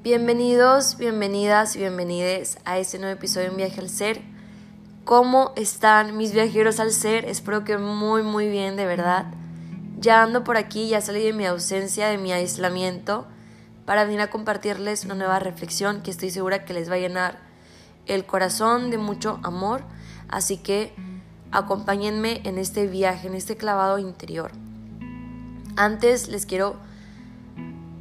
Bienvenidos, 0.00 0.96
bienvenidas 0.96 1.74
bienvenides 1.74 2.58
a 2.64 2.78
este 2.78 3.00
nuevo 3.00 3.14
episodio 3.14 3.46
de 3.46 3.50
Un 3.50 3.56
viaje 3.56 3.80
al 3.80 3.88
ser. 3.88 4.22
¿Cómo 5.04 5.52
están 5.56 6.16
mis 6.16 6.32
viajeros 6.32 6.78
al 6.78 6.92
ser? 6.92 7.24
Espero 7.24 7.64
que 7.64 7.78
muy 7.78 8.22
muy 8.22 8.48
bien, 8.48 8.76
de 8.76 8.86
verdad. 8.86 9.26
Ya 9.98 10.22
ando 10.22 10.44
por 10.44 10.56
aquí, 10.56 10.88
ya 10.88 11.00
salí 11.00 11.24
de 11.24 11.32
mi 11.32 11.46
ausencia, 11.46 12.06
de 12.06 12.16
mi 12.16 12.30
aislamiento, 12.30 13.26
para 13.86 14.04
venir 14.04 14.20
a 14.20 14.30
compartirles 14.30 15.04
una 15.04 15.16
nueva 15.16 15.40
reflexión 15.40 16.00
que 16.02 16.12
estoy 16.12 16.30
segura 16.30 16.64
que 16.64 16.74
les 16.74 16.88
va 16.88 16.94
a 16.94 16.98
llenar 16.98 17.40
el 18.06 18.24
corazón 18.24 18.92
de 18.92 18.98
mucho 18.98 19.40
amor. 19.42 19.82
Así 20.28 20.58
que 20.58 20.94
acompáñenme 21.50 22.40
en 22.44 22.58
este 22.58 22.86
viaje, 22.86 23.26
en 23.26 23.34
este 23.34 23.56
clavado 23.56 23.98
interior. 23.98 24.52
Antes 25.74 26.28
les 26.28 26.46
quiero 26.46 26.76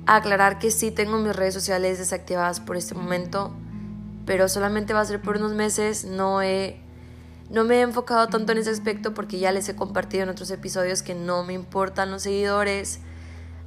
aclarar 0.08 0.58
que 0.58 0.72
sí 0.72 0.92
tengo 0.92 1.18
mis 1.20 1.36
redes 1.36 1.54
sociales 1.54 2.00
desactivadas 2.00 2.60
por 2.60 2.78
este 2.78 2.96
momento, 2.96 3.54
pero 4.26 4.50
solamente 4.50 4.94
va 4.94 5.02
a 5.02 5.06
ser 5.06 5.22
por 5.22 5.38
unos 5.38 5.54
meses. 5.54 6.06
No 6.06 6.42
he 6.42 6.82
no 7.50 7.64
me 7.64 7.76
he 7.76 7.82
enfocado 7.82 8.28
tanto 8.28 8.52
en 8.52 8.58
ese 8.58 8.72
aspecto 8.72 9.14
porque 9.14 9.40
ya 9.40 9.54
les 9.54 9.70
he 9.70 9.76
compartido 9.76 10.24
en 10.24 10.30
otros 10.30 10.52
episodios 10.52 11.02
que 11.02 11.16
no 11.16 11.44
me 11.44 11.54
importan 11.54 12.12
los 12.12 12.24
seguidores. 12.24 13.00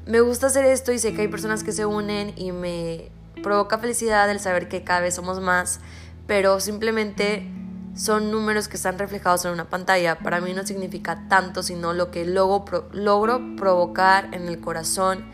Me 0.07 0.21
gusta 0.21 0.49
hacer 0.49 0.67
esto 0.67 0.93
y 0.93 0.99
sé 0.99 1.15
que 1.15 1.23
hay 1.23 1.29
personas 1.29 1.65
que 1.65 1.73
se 1.73 1.87
unen 1.87 2.35
y 2.37 2.53
me 2.53 3.11
provoca 3.43 3.79
felicidad 3.79 4.31
el 4.31 4.39
saber 4.39 4.69
que 4.69 4.85
cada 4.85 5.01
vez 5.01 5.15
somos 5.15 5.41
más, 5.41 5.81
pero 6.27 6.61
simplemente 6.61 7.51
son 7.95 8.31
números 8.31 8.69
que 8.69 8.77
están 8.77 8.99
reflejados 8.99 9.47
en 9.47 9.53
una 9.53 9.71
pantalla. 9.71 10.19
Para 10.19 10.43
mí 10.43 10.53
no 10.53 10.67
significa 10.67 11.27
tanto, 11.29 11.63
sino 11.63 11.95
lo 11.95 12.11
que 12.11 12.27
logro, 12.27 12.89
logro 12.93 13.41
provocar 13.57 14.29
en 14.35 14.47
el 14.49 14.61
corazón 14.61 15.25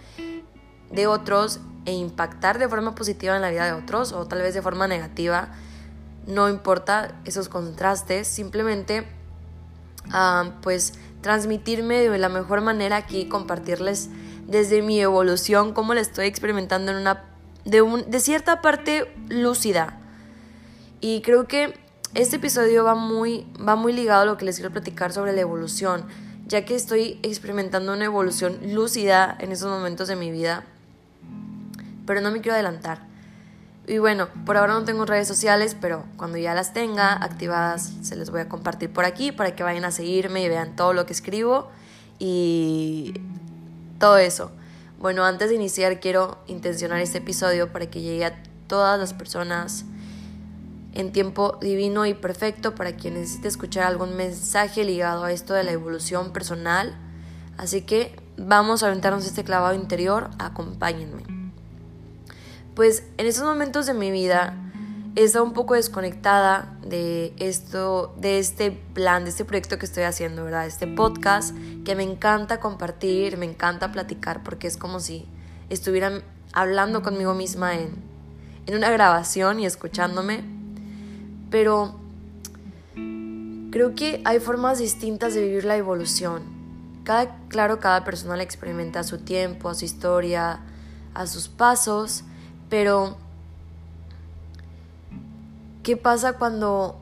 de 0.91 1.07
otros 1.07 1.61
e 1.85 1.93
impactar 1.93 2.59
de 2.59 2.69
forma 2.69 2.95
positiva 2.95 3.37
en 3.37 3.43
la 3.43 3.51
vida 3.51 3.67
de 3.67 3.73
otros 3.73 4.13
o 4.13 4.27
tal 4.27 4.43
vez 4.43 4.55
de 4.55 4.63
forma 4.63 4.89
negativa. 4.89 5.49
No 6.27 6.49
importa 6.49 7.15
esos 7.25 7.49
contrastes, 7.49 8.27
simplemente 8.27 9.07
pues 10.63 10.95
transmitirme 11.21 12.09
de 12.09 12.19
la 12.19 12.29
mejor 12.29 12.61
manera 12.61 12.97
aquí, 12.97 13.29
compartirles 13.29 14.09
desde 14.47 14.83
mi 14.83 15.01
evolución 15.01 15.73
cómo 15.73 15.95
la 15.95 16.01
estoy 16.01 16.27
experimentando 16.27 16.93
en 16.93 16.99
una 16.99 17.25
de, 17.65 17.83
un, 17.83 18.09
de 18.11 18.21
cierta 18.21 18.63
parte 18.63 19.13
lúcida. 19.29 19.99
Y 21.01 21.21
creo 21.23 21.47
que 21.47 21.75
este 22.15 22.37
episodio 22.37 22.85
va 22.85 22.95
muy, 22.95 23.47
va 23.57 23.77
muy 23.77 23.93
ligado 23.93 24.23
a 24.23 24.25
lo 24.25 24.37
que 24.37 24.45
les 24.45 24.57
quiero 24.57 24.71
platicar 24.71 25.13
sobre 25.13 25.33
la 25.33 25.41
evolución, 25.41 26.07
ya 26.47 26.65
que 26.65 26.75
estoy 26.75 27.19
experimentando 27.23 27.93
una 27.93 28.05
evolución 28.05 28.59
lúcida 28.73 29.37
en 29.41 29.53
esos 29.53 29.69
momentos 29.69 30.09
de 30.09 30.17
mi 30.17 30.31
vida, 30.31 30.65
pero 32.07 32.21
no 32.21 32.31
me 32.31 32.41
quiero 32.41 32.55
adelantar. 32.55 33.01
Y 33.89 33.99
bueno, 33.99 34.29
por 34.45 34.57
ahora 34.57 34.75
no 34.75 34.85
tengo 34.85 35.05
redes 35.07 35.29
sociales, 35.29 35.77
pero 35.81 36.05
cuando 36.17 36.39
ya 36.39 36.55
las 36.55 36.73
tenga 36.73 37.13
activadas 37.13 37.93
se 38.03 38.17
les 38.17 38.31
voy 38.31 38.41
a 38.41 38.49
compartir 38.49 38.93
por 38.93 39.05
aquí 39.05 39.31
para 39.31 39.55
que 39.55 39.63
vayan 39.63 39.85
a 39.85 39.93
seguirme 39.93 40.43
y 40.43 40.49
vean 40.49 40.75
todo 40.75 40.93
lo 40.93 41.07
que 41.07 41.13
escribo 41.13 41.69
y 42.19 43.15
todo 44.01 44.19
eso. 44.19 44.51
Bueno, 44.99 45.25
antes 45.25 45.51
de 45.51 45.55
iniciar 45.55 46.01
quiero 46.01 46.39
intencionar 46.49 47.01
este 47.01 47.19
episodio 47.19 47.71
para 47.71 47.87
que 47.87 48.01
llegue 48.01 48.25
a 48.25 48.43
todas 48.67 48.99
las 48.99 49.15
personas 49.15 49.85
en 50.95 51.13
tiempo 51.13 51.59
divino 51.61 52.07
y 52.07 52.15
perfecto 52.15 52.75
para 52.75 52.97
quien 52.97 53.15
necesite 53.15 53.49
escuchar 53.49 53.85
algún 53.85 54.17
mensaje 54.17 54.83
ligado 54.83 55.25
a 55.25 55.33
esto 55.33 55.55
de 55.55 55.63
la 55.63 55.73
evolución 55.73 56.33
personal. 56.33 56.97
Así 57.59 57.83
que 57.83 58.17
vamos 58.37 58.83
a 58.83 58.87
aventarnos 58.87 59.27
este 59.27 59.45
clavado 59.45 59.75
interior, 59.75 60.31
acompáñenme. 60.39 61.36
Pues 62.77 63.03
en 63.17 63.27
estos 63.27 63.45
momentos 63.45 63.87
de 63.87 63.95
mi 63.95 64.13
vida 64.13 64.55
he 65.17 65.25
estado 65.25 65.45
un 65.45 65.55
poco 65.55 65.75
desconectada 65.75 66.79
de 66.83 67.35
esto, 67.39 68.15
de 68.17 68.39
este 68.39 68.71
plan, 68.71 69.25
de 69.25 69.31
este 69.31 69.45
proyecto 69.45 69.79
que 69.79 69.87
estoy 69.87 70.05
haciendo, 70.05 70.45
¿verdad? 70.45 70.67
Este 70.67 70.87
podcast 70.87 71.57
que 71.85 71.97
me 71.97 72.05
encanta 72.05 72.61
compartir, 72.61 73.39
me 73.39 73.47
encanta 73.47 73.91
platicar 73.91 74.45
porque 74.45 74.69
es 74.69 74.77
como 74.77 75.01
si 75.01 75.27
estuvieran 75.71 76.23
hablando 76.53 77.03
conmigo 77.03 77.35
misma 77.35 77.75
en, 77.75 77.97
en 78.67 78.77
una 78.77 78.91
grabación 78.91 79.59
y 79.59 79.67
escuchándome 79.67 80.55
pero 81.51 81.95
creo 82.95 83.95
que 83.95 84.21
hay 84.25 84.41
formas 84.41 84.79
distintas 84.79 85.35
de 85.35 85.43
vivir 85.43 85.65
la 85.65 85.77
evolución. 85.77 86.43
Cada, 87.05 87.39
claro, 87.49 87.79
cada 87.79 88.05
persona 88.05 88.37
la 88.37 88.43
experimenta 88.43 89.01
a 89.01 89.05
su 89.05 89.19
tiempo, 89.19 89.69
a 89.69 89.75
su 89.75 89.85
historia, 89.85 90.61
a 91.15 91.27
sus 91.27 91.49
pasos, 91.49 92.25
pero 92.69 93.17
¿qué 95.83 95.97
pasa 95.97 96.35
cuando 96.35 96.99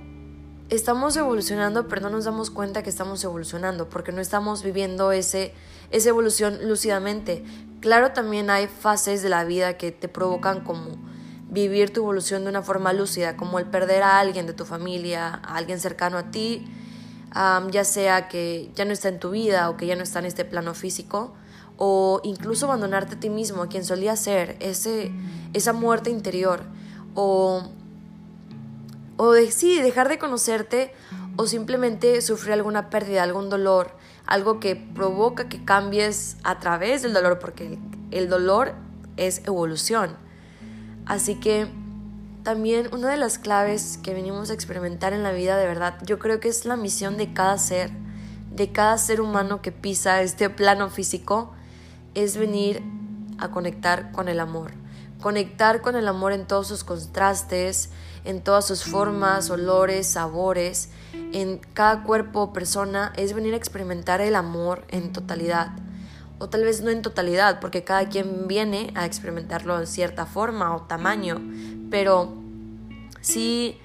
estamos 0.68 1.16
evolucionando 1.16 1.88
pero 1.88 2.02
no 2.02 2.10
nos 2.10 2.24
damos 2.24 2.50
cuenta 2.50 2.82
que 2.82 2.90
estamos 2.90 3.22
evolucionando 3.24 3.88
porque 3.88 4.12
no 4.12 4.20
estamos 4.20 4.62
viviendo 4.62 5.12
ese, 5.12 5.54
esa 5.90 6.08
evolución 6.08 6.68
lúcidamente? 6.68 7.44
Claro, 7.80 8.12
también 8.12 8.50
hay 8.50 8.66
fases 8.66 9.22
de 9.22 9.28
la 9.28 9.44
vida 9.44 9.76
que 9.76 9.92
te 9.92 10.08
provocan 10.08 10.64
como 10.64 10.96
vivir 11.50 11.92
tu 11.92 12.00
evolución 12.00 12.44
de 12.44 12.50
una 12.50 12.62
forma 12.62 12.92
lúcida, 12.92 13.36
como 13.36 13.58
el 13.58 13.66
perder 13.66 14.02
a 14.02 14.18
alguien 14.18 14.46
de 14.46 14.54
tu 14.54 14.64
familia, 14.64 15.40
a 15.44 15.56
alguien 15.56 15.78
cercano 15.78 16.18
a 16.18 16.30
ti, 16.30 16.66
ya 17.70 17.84
sea 17.84 18.28
que 18.28 18.70
ya 18.74 18.84
no 18.84 18.92
está 18.92 19.08
en 19.08 19.18
tu 19.18 19.30
vida 19.30 19.70
o 19.70 19.76
que 19.76 19.86
ya 19.86 19.96
no 19.96 20.02
está 20.02 20.18
en 20.18 20.26
este 20.26 20.44
plano 20.44 20.74
físico, 20.74 21.34
o 21.76 22.20
incluso 22.24 22.66
abandonarte 22.66 23.16
a 23.16 23.20
ti 23.20 23.30
mismo, 23.30 23.62
a 23.62 23.68
quien 23.68 23.84
solía 23.84 24.16
ser, 24.16 24.56
ese, 24.60 25.12
esa 25.52 25.72
muerte 25.72 26.10
interior, 26.10 26.62
o, 27.14 27.62
o 29.16 29.34
sí, 29.50 29.80
dejar 29.80 30.08
de 30.08 30.18
conocerte, 30.18 30.92
o 31.36 31.46
simplemente 31.46 32.20
sufrir 32.22 32.52
alguna 32.52 32.90
pérdida, 32.90 33.22
algún 33.22 33.50
dolor, 33.50 33.96
algo 34.26 34.60
que 34.60 34.76
provoca 34.76 35.48
que 35.48 35.64
cambies 35.64 36.36
a 36.44 36.60
través 36.60 37.02
del 37.02 37.12
dolor, 37.12 37.38
porque 37.38 37.78
el 38.10 38.28
dolor 38.28 38.74
es 39.16 39.42
evolución. 39.46 40.16
Así 41.06 41.34
que 41.36 41.68
también 42.44 42.88
una 42.92 43.10
de 43.10 43.16
las 43.16 43.38
claves 43.38 43.98
que 44.02 44.14
venimos 44.14 44.50
a 44.50 44.54
experimentar 44.54 45.12
en 45.12 45.22
la 45.22 45.32
vida 45.32 45.56
de 45.56 45.66
verdad, 45.66 45.96
yo 46.04 46.18
creo 46.18 46.40
que 46.40 46.48
es 46.48 46.64
la 46.66 46.76
misión 46.76 47.16
de 47.16 47.32
cada 47.32 47.58
ser, 47.58 47.90
de 48.52 48.70
cada 48.70 48.96
ser 48.98 49.20
humano 49.20 49.60
que 49.62 49.72
pisa 49.72 50.22
este 50.22 50.50
plano 50.50 50.90
físico, 50.90 51.52
es 52.14 52.36
venir 52.36 52.82
a 53.38 53.50
conectar 53.50 54.12
con 54.12 54.28
el 54.28 54.40
amor. 54.40 54.72
Conectar 55.20 55.80
con 55.80 55.96
el 55.96 56.06
amor 56.08 56.32
en 56.32 56.46
todos 56.46 56.68
sus 56.68 56.84
contrastes, 56.84 57.90
en 58.24 58.42
todas 58.42 58.66
sus 58.66 58.84
formas, 58.84 59.50
olores, 59.50 60.06
sabores, 60.06 60.90
en 61.32 61.58
cada 61.72 62.02
cuerpo 62.02 62.42
o 62.42 62.52
persona, 62.52 63.12
es 63.16 63.32
venir 63.32 63.54
a 63.54 63.56
experimentar 63.56 64.20
el 64.20 64.34
amor 64.34 64.84
en 64.88 65.12
totalidad 65.12 65.72
o 66.38 66.48
tal 66.48 66.64
vez 66.64 66.82
no 66.82 66.90
en 66.90 67.02
totalidad, 67.02 67.60
porque 67.60 67.84
cada 67.84 68.08
quien 68.08 68.48
viene 68.48 68.92
a 68.94 69.06
experimentarlo 69.06 69.78
en 69.78 69.86
cierta 69.86 70.26
forma 70.26 70.74
o 70.74 70.82
tamaño, 70.82 71.40
pero 71.90 72.34
sí 73.20 73.78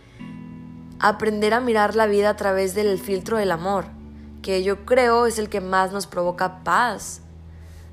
aprender 1.00 1.54
a 1.54 1.60
mirar 1.60 1.96
la 1.96 2.08
vida 2.08 2.30
a 2.30 2.36
través 2.36 2.76
del 2.76 3.00
filtro 3.00 3.38
del 3.38 3.52
amor, 3.52 3.86
que 4.42 4.64
yo 4.64 4.86
creo 4.86 5.26
es 5.26 5.40
el 5.40 5.50
que 5.50 5.62
más 5.62 5.92
nos 5.92 6.08
provoca 6.08 6.64
paz. 6.64 7.22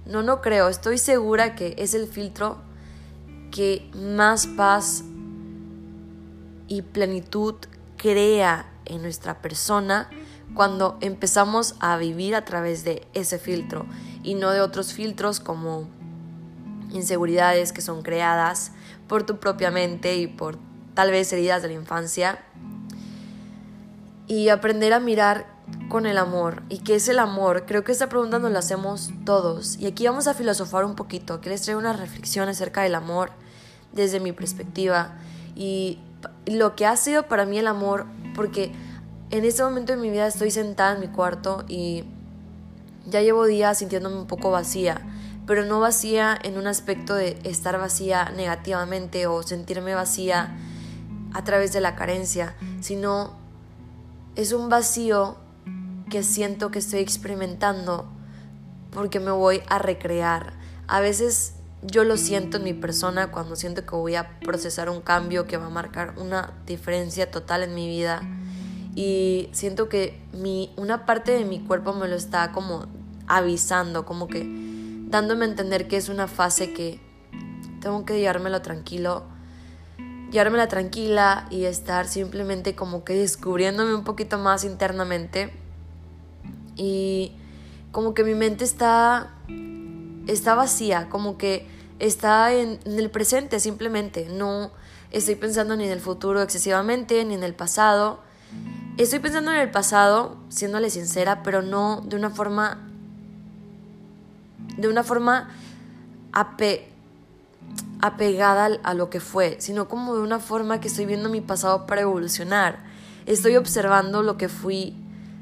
No, 0.07 0.23
no 0.23 0.41
creo, 0.41 0.69
estoy 0.69 0.99
segura 0.99 1.57
que 1.57 1.75
es 1.79 1.95
el 1.95 2.07
filtro 2.07 2.59
que 3.51 3.91
más 3.95 4.47
paz 4.47 5.03
y 6.69 6.83
plenitud 6.83 7.57
crea 7.97 8.71
en 8.85 9.03
nuestra 9.03 9.43
persona 9.43 10.09
cuando 10.55 10.97
empezamos 11.01 11.75
a 11.81 11.97
vivir 11.97 12.37
a 12.37 12.45
través 12.45 12.85
de 12.85 13.07
ese 13.15 13.39
filtro 13.39 13.87
y 14.23 14.35
no 14.35 14.51
de 14.51 14.61
otros 14.61 14.93
filtros 14.93 15.41
como 15.41 15.89
inseguridades 16.93 17.73
que 17.73 17.81
son 17.81 18.03
creadas 18.03 18.73
por 19.09 19.25
tu 19.25 19.39
propia 19.39 19.73
mente 19.73 20.17
y 20.17 20.29
por 20.29 20.57
tal 20.95 21.11
vez 21.11 21.33
heridas 21.33 21.63
de 21.63 21.69
la 21.69 21.75
infancia. 21.75 22.39
Y 24.29 24.49
aprender 24.49 24.93
a 24.93 25.01
mirar 25.01 25.47
con 25.89 26.07
el 26.07 26.19
amor. 26.19 26.63
¿Y 26.69 26.79
qué 26.79 26.97
es 26.97 27.09
el 27.09 27.19
amor? 27.19 27.65
Creo 27.67 27.85
que 27.85 27.93
esta 27.93 28.09
pregunta 28.09 28.39
nos 28.39 28.51
la 28.51 28.59
hacemos 28.59 29.11
todos. 29.25 29.77
Y 29.77 29.87
aquí 29.87 30.07
vamos 30.07 30.27
a 30.27 30.35
filosofar 30.35 30.85
un 30.85 30.95
poquito, 30.95 31.41
que 31.41 31.51
les 31.51 31.63
traigo 31.63 31.81
una 31.81 31.93
reflexión 31.93 32.49
acerca 32.49 32.83
del 32.83 32.95
amor 32.95 33.31
desde 33.93 34.21
mi 34.21 34.33
perspectiva. 34.33 35.15
Y 35.55 35.99
lo 36.47 36.77
que 36.77 36.87
ha 36.87 36.97
sido 36.97 37.25
para 37.25 37.47
mí 37.47 37.59
el 37.59 37.67
amor, 37.67 38.07
porque 38.35 38.73
en 39.31 39.45
este 39.45 39.63
momento 39.63 39.93
de 39.93 39.99
mi 39.99 40.11
vida 40.11 40.27
estoy 40.27 40.51
sentada 40.51 40.95
en 40.95 41.01
mi 41.01 41.09
cuarto 41.09 41.65
y 41.69 42.05
ya 43.07 43.23
llevo 43.23 43.45
días 43.47 43.79
sintiéndome 43.79 44.17
un 44.17 44.27
poco 44.27 44.51
vacía, 44.51 45.01
pero 45.47 45.65
no 45.65 45.81
vacía 45.81 46.37
en 46.43 46.59
un 46.59 46.67
aspecto 46.67 47.15
de 47.15 47.39
estar 47.45 47.79
vacía 47.79 48.31
negativamente 48.37 49.27
o 49.27 49.43
sentirme 49.43 49.95
vacía 49.95 50.57
a 51.33 51.45
través 51.45 51.73
de 51.73 51.81
la 51.81 51.95
carencia, 51.95 52.55
sino 52.81 53.33
es 54.35 54.53
un 54.53 54.69
vacío 54.69 55.37
que 56.17 56.23
siento 56.23 56.71
que 56.71 56.79
estoy 56.79 57.01
experimentando 57.01 58.07
porque 58.91 59.21
me 59.21 59.33
voy 59.33 59.61
a 59.69 59.79
recrear. 59.79 60.55
A 60.87 61.01
veces 61.01 61.57
yo 61.83 62.05
lo 62.05 62.17
siento 62.17 62.57
en 62.57 62.65
mi 62.65 62.73
persona 62.73 63.31
cuando 63.31 63.55
siento 63.55 63.85
que 63.85 63.95
voy 63.95 64.15
a 64.15 64.41
procesar 64.41 64.89
un 64.89 65.03
cambio 65.03 65.47
que 65.47 65.59
va 65.59 65.67
a 65.67 65.69
marcar 65.69 66.15
una 66.17 66.55
diferencia 66.65 67.31
total 67.31 67.65
en 67.65 67.75
mi 67.75 67.87
vida 67.87 68.23
y 68.95 69.51
siento 69.53 69.91
que 69.91 70.19
mi, 70.33 70.73
una 70.79 71.05
parte 71.05 71.33
de 71.33 71.45
mi 71.45 71.61
cuerpo 71.61 71.93
me 71.93 72.09
lo 72.09 72.17
está 72.17 72.51
como 72.53 72.87
avisando, 73.27 74.07
como 74.07 74.27
que 74.27 74.47
dándome 75.09 75.45
a 75.45 75.49
entender 75.49 75.89
que 75.89 75.99
es 75.99 76.09
una 76.09 76.29
fase 76.29 76.73
que 76.73 76.99
tengo 77.83 78.07
que 78.07 78.19
llevármelo 78.19 78.63
tranquilo, 78.63 79.25
llevármela 80.33 80.67
tranquila 80.67 81.47
y 81.51 81.67
estar 81.67 82.09
simplemente 82.09 82.75
como 82.75 83.05
que 83.05 83.13
descubriéndome 83.13 83.95
un 83.95 84.05
poquito 84.05 84.39
más 84.39 84.65
internamente 84.65 85.66
y 86.77 87.33
como 87.93 88.15
que 88.15 88.25
mi 88.25 88.35
mente 88.35 88.65
está 88.65 89.33
está 90.27 90.55
vacía, 90.55 91.09
como 91.09 91.39
que 91.39 91.67
está 91.99 92.53
en, 92.53 92.79
el 92.85 93.11
presente 93.11 93.61
simplemente, 93.61 94.29
no 94.29 94.71
estoy 95.11 95.37
pensando 95.37 95.77
ni 95.77 95.85
en 95.85 95.93
el 95.93 96.01
futuro 96.01 96.43
excesivamente 96.43 97.25
ni 97.25 97.35
en 97.35 97.43
el 97.43 97.55
pasado 97.55 98.21
Estoy 98.97 99.19
pensando 99.19 99.51
en 99.51 99.59
el 99.59 99.71
pasado, 99.71 100.39
siéndole 100.49 100.89
sincera, 100.89 101.43
pero 101.43 101.61
no 101.61 102.01
de 102.07 102.17
una 102.17 102.31
forma. 102.31 102.79
de 104.79 104.89
una 104.89 105.05
forma 105.05 105.51
apegada 108.01 108.71
a 108.83 108.95
lo 108.95 109.11
que 109.11 109.21
fue, 109.21 109.57
sino 109.61 109.87
como 109.89 110.17
de 110.17 110.23
una 110.23 110.39
forma 110.39 110.81
que 110.81 110.89
estoy 110.89 111.05
viendo 111.05 111.29
mi 111.29 111.43
pasado 111.43 111.87
para 111.87 112.01
evolucionar. 112.03 112.85
Estoy 113.27 113.57
observando 113.57 114.23
lo 114.23 114.39
que 114.39 114.49
fui 114.49 114.95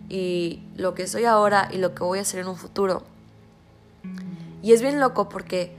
y 0.08 0.62
lo 0.76 0.94
que 0.94 1.06
soy 1.06 1.24
ahora 1.24 1.68
y 1.72 1.78
lo 1.78 1.94
que 1.94 2.04
voy 2.04 2.18
a 2.18 2.22
hacer 2.22 2.40
en 2.40 2.48
un 2.48 2.56
futuro. 2.56 3.02
Y 4.62 4.72
es 4.72 4.82
bien 4.82 5.00
loco 5.00 5.28
porque 5.28 5.76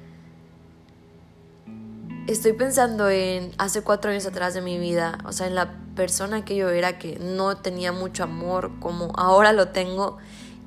estoy 2.28 2.54
pensando 2.54 3.10
en 3.10 3.52
hace 3.58 3.82
cuatro 3.82 4.12
años 4.12 4.26
atrás 4.26 4.54
de 4.54 4.62
mi 4.62 4.78
vida, 4.80 5.20
o 5.26 5.32
sea, 5.32 5.48
en 5.48 5.56
la 5.56 5.76
persona 5.96 6.44
que 6.44 6.56
yo 6.56 6.70
era 6.70 6.98
que 6.98 7.18
no 7.20 7.58
tenía 7.58 7.92
mucho 7.92 8.24
amor 8.24 8.72
como 8.80 9.12
ahora 9.16 9.54
lo 9.54 9.70
tengo 9.70 10.18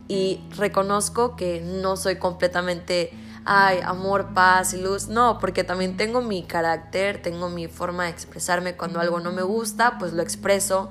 y 0.08 0.40
reconozco 0.56 1.36
que 1.36 1.60
no 1.60 1.96
soy 1.96 2.16
completamente, 2.16 3.12
ay, 3.44 3.80
amor, 3.84 4.32
paz 4.34 4.72
y 4.72 4.80
luz, 4.80 5.08
no, 5.08 5.38
porque 5.38 5.64
también 5.64 5.96
tengo 5.96 6.22
mi 6.22 6.44
carácter, 6.44 7.20
tengo 7.22 7.50
mi 7.50 7.68
forma 7.68 8.04
de 8.04 8.10
expresarme 8.10 8.76
cuando 8.76 9.00
algo 9.00 9.20
no 9.20 9.32
me 9.32 9.42
gusta, 9.42 9.98
pues 9.98 10.12
lo 10.12 10.22
expreso. 10.22 10.90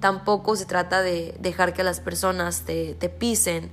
Tampoco 0.00 0.56
se 0.56 0.64
trata 0.64 1.02
de 1.02 1.36
dejar 1.40 1.72
que 1.74 1.84
las 1.84 2.00
personas 2.00 2.62
te, 2.62 2.94
te 2.94 3.08
pisen. 3.08 3.70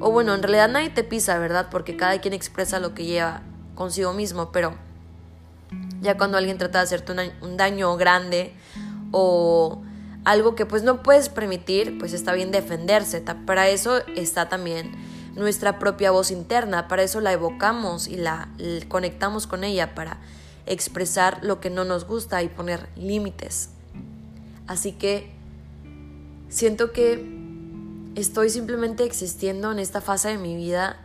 O 0.00 0.10
bueno, 0.10 0.34
en 0.34 0.42
realidad 0.42 0.68
nadie 0.68 0.90
te 0.90 1.04
pisa, 1.04 1.38
¿verdad? 1.38 1.68
Porque 1.70 1.96
cada 1.96 2.20
quien 2.20 2.34
expresa 2.34 2.78
lo 2.78 2.94
que 2.94 3.04
lleva 3.04 3.42
consigo 3.74 4.12
mismo, 4.12 4.52
pero 4.52 4.74
ya 6.00 6.16
cuando 6.16 6.36
alguien 6.38 6.58
trata 6.58 6.78
de 6.78 6.84
hacerte 6.84 7.14
un 7.40 7.56
daño 7.56 7.96
grande 7.96 8.54
o 9.12 9.82
algo 10.24 10.54
que 10.54 10.66
pues 10.66 10.82
no 10.82 11.02
puedes 11.02 11.28
permitir, 11.28 11.98
pues 11.98 12.12
está 12.12 12.32
bien 12.32 12.50
defenderse. 12.50 13.22
Para 13.46 13.68
eso 13.68 14.00
está 14.16 14.48
también 14.48 14.92
nuestra 15.34 15.78
propia 15.78 16.10
voz 16.10 16.30
interna, 16.30 16.88
para 16.88 17.02
eso 17.02 17.20
la 17.20 17.32
evocamos 17.32 18.08
y 18.08 18.16
la 18.16 18.48
conectamos 18.88 19.46
con 19.46 19.64
ella 19.64 19.94
para 19.94 20.18
expresar 20.66 21.38
lo 21.42 21.60
que 21.60 21.70
no 21.70 21.84
nos 21.84 22.06
gusta 22.06 22.42
y 22.42 22.48
poner 22.48 22.88
límites. 22.96 23.70
Así 24.66 24.92
que 24.92 25.32
siento 26.50 26.92
que 26.92 27.24
estoy 28.16 28.50
simplemente 28.50 29.04
existiendo 29.04 29.72
en 29.72 29.78
esta 29.78 30.02
fase 30.02 30.28
de 30.28 30.38
mi 30.38 30.56
vida 30.56 30.98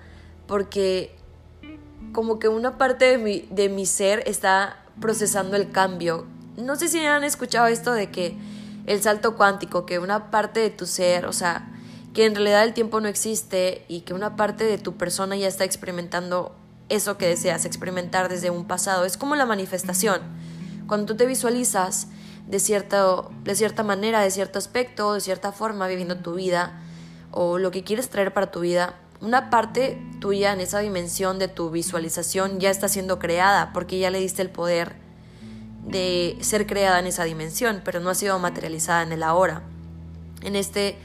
porque 0.47 1.15
como 2.11 2.39
que 2.39 2.49
una 2.49 2.77
parte 2.77 3.05
de 3.05 3.17
mi, 3.17 3.47
de 3.51 3.69
mi 3.69 3.85
ser 3.85 4.23
está 4.25 4.83
procesando 4.99 5.55
el 5.55 5.71
cambio. 5.71 6.25
No 6.57 6.75
sé 6.75 6.87
si 6.87 6.99
han 6.99 7.23
escuchado 7.23 7.67
esto 7.67 7.93
de 7.93 8.09
que 8.11 8.37
el 8.85 9.01
salto 9.01 9.35
cuántico, 9.35 9.85
que 9.85 9.99
una 9.99 10.31
parte 10.31 10.59
de 10.59 10.69
tu 10.69 10.85
ser, 10.85 11.25
o 11.25 11.33
sea, 11.33 11.71
que 12.13 12.25
en 12.25 12.35
realidad 12.35 12.63
el 12.63 12.73
tiempo 12.73 13.01
no 13.01 13.07
existe 13.07 13.83
y 13.87 14.01
que 14.01 14.13
una 14.13 14.35
parte 14.35 14.63
de 14.63 14.77
tu 14.77 14.95
persona 14.95 15.35
ya 15.35 15.47
está 15.47 15.63
experimentando 15.63 16.55
eso 16.87 17.17
que 17.17 17.27
deseas 17.27 17.65
experimentar 17.65 18.29
desde 18.29 18.49
un 18.49 18.65
pasado. 18.65 19.05
Es 19.05 19.17
como 19.17 19.35
la 19.35 19.45
manifestación. 19.45 20.21
Cuando 20.87 21.07
tú 21.07 21.17
te 21.17 21.25
visualizas 21.25 22.07
de, 22.47 22.59
cierta, 22.59 23.23
de 23.43 23.55
cierta 23.55 23.83
manera, 23.83 24.21
de 24.21 24.31
cierto 24.31 24.59
aspecto, 24.59 25.13
de 25.13 25.21
cierta 25.21 25.51
forma, 25.51 25.87
viviendo 25.87 26.17
tu 26.17 26.35
vida 26.35 26.81
o 27.31 27.57
lo 27.57 27.71
que 27.71 27.83
quieres 27.83 28.09
traer 28.09 28.33
para 28.33 28.51
tu 28.51 28.61
vida, 28.61 28.95
una 29.21 29.49
parte 29.49 30.01
tuya 30.19 30.53
en 30.53 30.61
esa 30.61 30.79
dimensión 30.79 31.39
de 31.39 31.47
tu 31.47 31.69
visualización 31.69 32.59
ya 32.59 32.69
está 32.69 32.87
siendo 32.87 33.19
creada 33.19 33.71
porque 33.73 33.99
ya 33.99 34.09
le 34.09 34.19
diste 34.19 34.41
el 34.41 34.49
poder 34.49 34.95
de 35.85 36.37
ser 36.41 36.65
creada 36.65 36.99
en 36.99 37.07
esa 37.07 37.23
dimensión, 37.23 37.81
pero 37.83 37.99
no 37.99 38.09
ha 38.09 38.15
sido 38.15 38.37
materializada 38.39 39.03
en 39.03 39.11
el 39.11 39.23
ahora, 39.23 39.63
en 40.41 40.55
este 40.55 40.97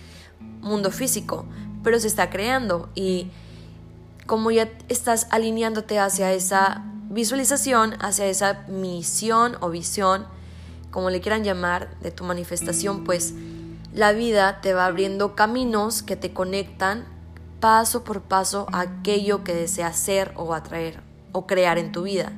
mundo 0.60 0.90
físico, 0.90 1.44
pero 1.82 1.98
se 1.98 2.06
está 2.06 2.30
creando 2.30 2.90
y 2.94 3.30
como 4.26 4.50
ya 4.50 4.70
estás 4.88 5.26
alineándote 5.30 5.98
hacia 5.98 6.32
esa 6.32 6.84
visualización, 7.10 7.94
hacia 8.00 8.26
esa 8.26 8.64
misión 8.68 9.56
o 9.60 9.70
visión, 9.70 10.26
como 10.90 11.10
le 11.10 11.20
quieran 11.20 11.44
llamar, 11.44 11.96
de 12.00 12.10
tu 12.10 12.24
manifestación, 12.24 13.04
pues 13.04 13.34
la 13.92 14.12
vida 14.12 14.60
te 14.60 14.74
va 14.74 14.86
abriendo 14.86 15.34
caminos 15.34 16.02
que 16.02 16.16
te 16.16 16.32
conectan 16.32 17.06
paso 17.60 18.04
por 18.04 18.22
paso 18.22 18.66
aquello 18.72 19.44
que 19.44 19.54
deseas 19.54 19.96
ser 19.98 20.32
o 20.36 20.54
atraer 20.54 21.00
o 21.32 21.46
crear 21.46 21.78
en 21.78 21.92
tu 21.92 22.02
vida. 22.02 22.32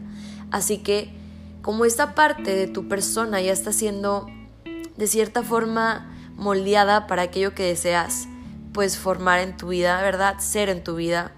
Así 0.51 0.79
que 0.79 1.15
como 1.63 1.85
esta 1.85 2.15
parte 2.15 2.55
de 2.55 2.67
tu 2.67 2.89
persona 2.89 3.41
ya 3.41 3.53
está 3.53 3.73
siendo 3.73 4.27
de 4.97 5.07
cierta 5.07 5.43
forma 5.43 6.11
moldeada 6.37 7.07
para 7.07 7.23
aquello 7.23 7.55
que 7.55 7.63
deseas, 7.63 8.27
pues 8.73 8.99
formar 8.99 9.41
en 9.41 9.57
tu 9.57 9.69
vida, 9.69 10.01
¿verdad? 10.03 10.39
Ser 10.39 10.69
en 10.69 10.83
tu 10.83 10.97
vida. 10.97 11.33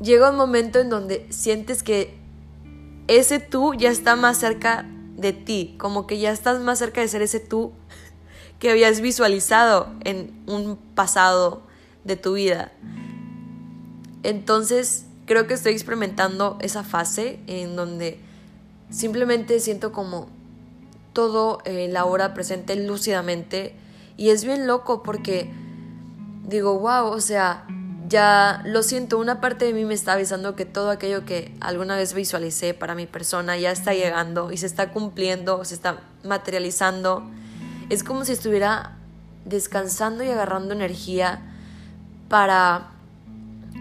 Llega 0.00 0.30
un 0.30 0.36
momento 0.36 0.78
en 0.78 0.88
donde 0.88 1.26
sientes 1.30 1.82
que 1.82 2.18
ese 3.08 3.38
tú 3.38 3.74
ya 3.74 3.90
está 3.90 4.16
más 4.16 4.38
cerca 4.38 4.86
de 5.16 5.32
ti, 5.32 5.74
como 5.78 6.06
que 6.06 6.18
ya 6.18 6.30
estás 6.30 6.60
más 6.60 6.78
cerca 6.78 7.00
de 7.00 7.08
ser 7.08 7.22
ese 7.22 7.40
tú 7.40 7.72
que 8.58 8.70
habías 8.70 9.00
visualizado 9.00 9.88
en 10.04 10.42
un 10.46 10.76
pasado 10.94 11.62
de 12.04 12.16
tu 12.16 12.34
vida. 12.34 12.72
Entonces, 14.22 15.06
creo 15.26 15.46
que 15.46 15.54
estoy 15.54 15.72
experimentando 15.72 16.58
esa 16.60 16.82
fase 16.82 17.40
en 17.46 17.76
donde 17.76 18.20
simplemente 18.90 19.60
siento 19.60 19.92
como 19.92 20.28
todo 21.12 21.60
eh, 21.64 21.88
la 21.90 22.04
hora 22.04 22.34
presente 22.34 22.76
lúcidamente 22.76 23.74
y 24.16 24.30
es 24.30 24.44
bien 24.44 24.66
loco 24.66 25.02
porque 25.02 25.50
digo, 26.46 26.78
wow, 26.78 27.06
o 27.06 27.20
sea, 27.20 27.66
ya 28.06 28.62
lo 28.66 28.82
siento, 28.82 29.18
una 29.18 29.40
parte 29.40 29.64
de 29.64 29.72
mí 29.72 29.84
me 29.84 29.94
está 29.94 30.12
avisando 30.12 30.54
que 30.54 30.66
todo 30.66 30.90
aquello 30.90 31.24
que 31.24 31.56
alguna 31.60 31.96
vez 31.96 32.12
visualicé 32.12 32.74
para 32.74 32.94
mi 32.94 33.06
persona 33.06 33.56
ya 33.56 33.70
está 33.70 33.94
llegando 33.94 34.52
y 34.52 34.58
se 34.58 34.66
está 34.66 34.92
cumpliendo, 34.92 35.64
se 35.64 35.74
está 35.74 36.00
materializando. 36.22 37.24
Es 37.88 38.04
como 38.04 38.24
si 38.24 38.32
estuviera 38.32 38.98
descansando 39.46 40.22
y 40.22 40.30
agarrando 40.30 40.74
energía 40.74 41.40
para 42.28 42.90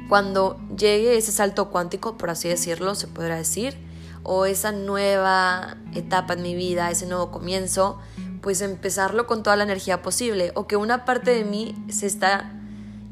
cuando 0.08 0.58
llegue 0.78 1.18
ese 1.18 1.32
salto 1.32 1.70
cuántico, 1.70 2.18
por 2.18 2.30
así 2.30 2.48
decirlo, 2.48 2.96
se 2.96 3.08
podrá 3.08 3.36
decir, 3.36 3.78
o 4.24 4.46
esa 4.46 4.72
nueva 4.72 5.76
etapa 5.94 6.34
en 6.34 6.44
mi 6.44 6.56
vida, 6.56 6.92
ese 6.92 7.08
nuevo 7.08 7.30
comienzo, 7.32 8.00
pues 8.42 8.62
empezarlo 8.62 9.28
con 9.28 9.44
toda 9.44 9.56
la 9.56 9.64
energía 9.64 10.02
posible, 10.02 10.52
o 10.56 10.68
que 10.68 10.76
una 10.76 11.04
parte 11.04 11.32
de 11.32 11.44
mí 11.44 11.76
se 11.90 12.06
está 12.06 12.52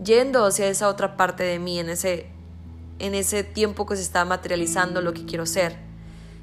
yendo 0.03 0.45
hacia 0.45 0.67
esa 0.67 0.87
otra 0.87 1.17
parte 1.17 1.43
de 1.43 1.59
mí 1.59 1.79
en 1.79 1.89
ese, 1.89 2.27
en 2.99 3.15
ese 3.15 3.43
tiempo 3.43 3.85
que 3.85 3.95
se 3.95 4.01
está 4.01 4.25
materializando 4.25 5.01
lo 5.01 5.13
que 5.13 5.25
quiero 5.25 5.45
ser. 5.45 5.77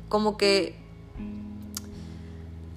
Como 0.08 0.36
que... 0.36 0.76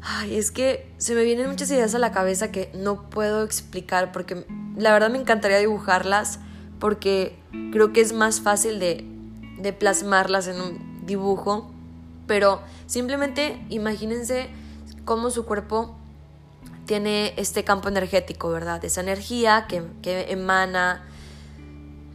Ay, 0.02 0.36
es 0.36 0.50
que 0.50 0.92
se 0.98 1.14
me 1.14 1.24
vienen 1.24 1.48
muchas 1.48 1.70
ideas 1.70 1.94
a 1.94 2.00
la 2.00 2.12
cabeza 2.12 2.52
que 2.52 2.72
no 2.74 3.10
puedo 3.10 3.44
explicar 3.44 4.12
porque 4.12 4.48
la 4.76 4.94
verdad 4.94 5.12
me 5.12 5.20
encantaría 5.20 5.60
dibujarlas 5.60 6.40
porque 6.80 7.38
creo 7.72 7.94
que 7.94 8.02
es 8.02 8.12
más 8.12 8.42
fácil 8.42 8.80
de, 8.80 9.06
de 9.60 9.74
plasmarlas 9.74 10.48
en 10.48 10.60
un 10.60 11.06
dibujo, 11.06 11.72
pero 12.26 12.62
simplemente 12.88 13.64
imagínense 13.70 14.50
cómo 15.06 15.30
su 15.30 15.46
cuerpo 15.46 15.96
tiene 16.86 17.34
este 17.38 17.64
campo 17.64 17.90
energético, 17.90 18.50
¿verdad? 18.50 18.84
Esa 18.84 19.02
energía 19.02 19.68
que, 19.68 19.84
emana 20.30 21.04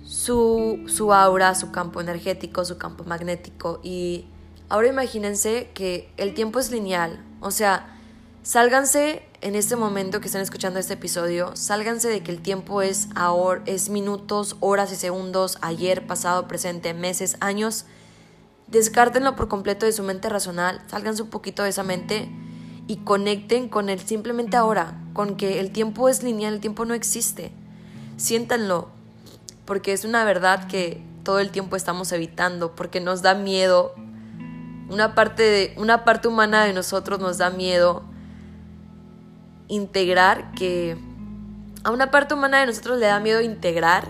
su, 0.05 0.85
su, 0.87 1.13
aura, 1.13 1.55
su 1.55 1.71
campo 1.71 2.01
energético, 2.01 2.65
su 2.65 2.79
campo 2.79 3.05
magnético. 3.05 3.81
Y 3.83 4.27
ahora 4.69 4.89
imagínense 4.89 5.71
que 5.75 6.13
el 6.17 6.35
tiempo 6.35 6.59
es 6.59 6.71
lineal, 6.71 7.25
o 7.41 7.51
sea, 7.51 7.97
Sálganse 8.47 9.25
en 9.41 9.57
este 9.57 9.75
momento 9.75 10.21
que 10.21 10.29
están 10.29 10.41
escuchando 10.41 10.79
este 10.79 10.95
episodio, 10.95 11.57
sálganse 11.57 12.09
de 12.09 12.23
que 12.23 12.31
el 12.31 12.41
tiempo 12.41 12.81
es 12.81 13.09
ahora, 13.17 13.61
es 13.67 13.89
minutos, 13.89 14.55
horas 14.61 14.93
y 14.93 14.95
segundos, 14.95 15.59
ayer, 15.63 16.07
pasado, 16.07 16.47
presente, 16.47 16.95
meses, 16.95 17.37
años. 17.41 17.87
Descártenlo 18.69 19.35
por 19.35 19.49
completo 19.49 19.85
de 19.85 19.91
su 19.91 20.05
mente 20.05 20.29
racional, 20.29 20.81
sálganse 20.87 21.23
un 21.23 21.31
poquito 21.31 21.65
de 21.65 21.71
esa 21.71 21.83
mente 21.83 22.31
y 22.89 22.99
conecten 22.99 23.69
con 23.69 23.89
el 23.89 24.01
simplemente 24.01 24.57
ahora, 24.57 24.95
con 25.13 25.37
que 25.37 25.61
el 25.61 25.73
tiempo 25.73 26.09
es 26.09 26.23
lineal, 26.23 26.55
el 26.55 26.61
tiempo 26.61 26.85
no 26.85 26.95
existe. 26.95 27.53
Siéntanlo, 28.17 28.89
porque 29.65 29.93
es 29.93 30.05
una 30.05 30.25
verdad 30.25 30.69
que 30.69 31.03
todo 31.25 31.41
el 31.41 31.51
tiempo 31.51 31.77
estamos 31.77 32.13
evitando, 32.13 32.77
porque 32.77 33.01
nos 33.01 33.23
da 33.23 33.35
miedo. 33.35 33.95
Una 34.89 35.15
parte, 35.15 35.43
de, 35.43 35.75
una 35.77 36.05
parte 36.05 36.29
humana 36.29 36.65
de 36.65 36.73
nosotros 36.73 37.19
nos 37.19 37.39
da 37.39 37.51
miedo 37.51 38.05
integrar 39.69 40.53
que 40.53 40.97
a 41.83 41.91
una 41.91 42.11
parte 42.13 42.35
humana 42.35 42.61
de 42.61 42.67
nosotros 42.67 42.99
le 42.99 43.07
da 43.07 43.19
miedo 43.19 43.41
integrar 43.41 44.09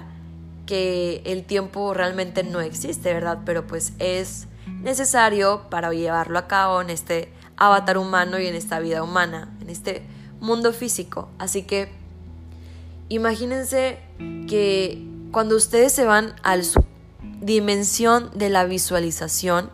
que 0.66 1.22
el 1.24 1.44
tiempo 1.44 1.94
realmente 1.94 2.42
no 2.42 2.60
existe, 2.60 3.14
¿verdad? 3.14 3.38
Pero 3.46 3.66
pues 3.66 3.94
es 3.98 4.48
necesario 4.66 5.62
para 5.70 5.92
llevarlo 5.92 6.38
a 6.38 6.46
cabo 6.48 6.82
en 6.82 6.90
este 6.90 7.32
avatar 7.56 7.98
humano 7.98 8.38
y 8.38 8.46
en 8.46 8.54
esta 8.54 8.78
vida 8.80 9.02
humana, 9.02 9.54
en 9.60 9.70
este 9.70 10.02
mundo 10.40 10.72
físico. 10.72 11.28
Así 11.38 11.62
que 11.62 11.90
imagínense 13.08 13.98
que 14.48 15.02
cuando 15.32 15.56
ustedes 15.56 15.92
se 15.92 16.04
van 16.04 16.34
a 16.42 16.62
su 16.62 16.84
dimensión 17.40 18.30
de 18.34 18.50
la 18.50 18.64
visualización, 18.64 19.70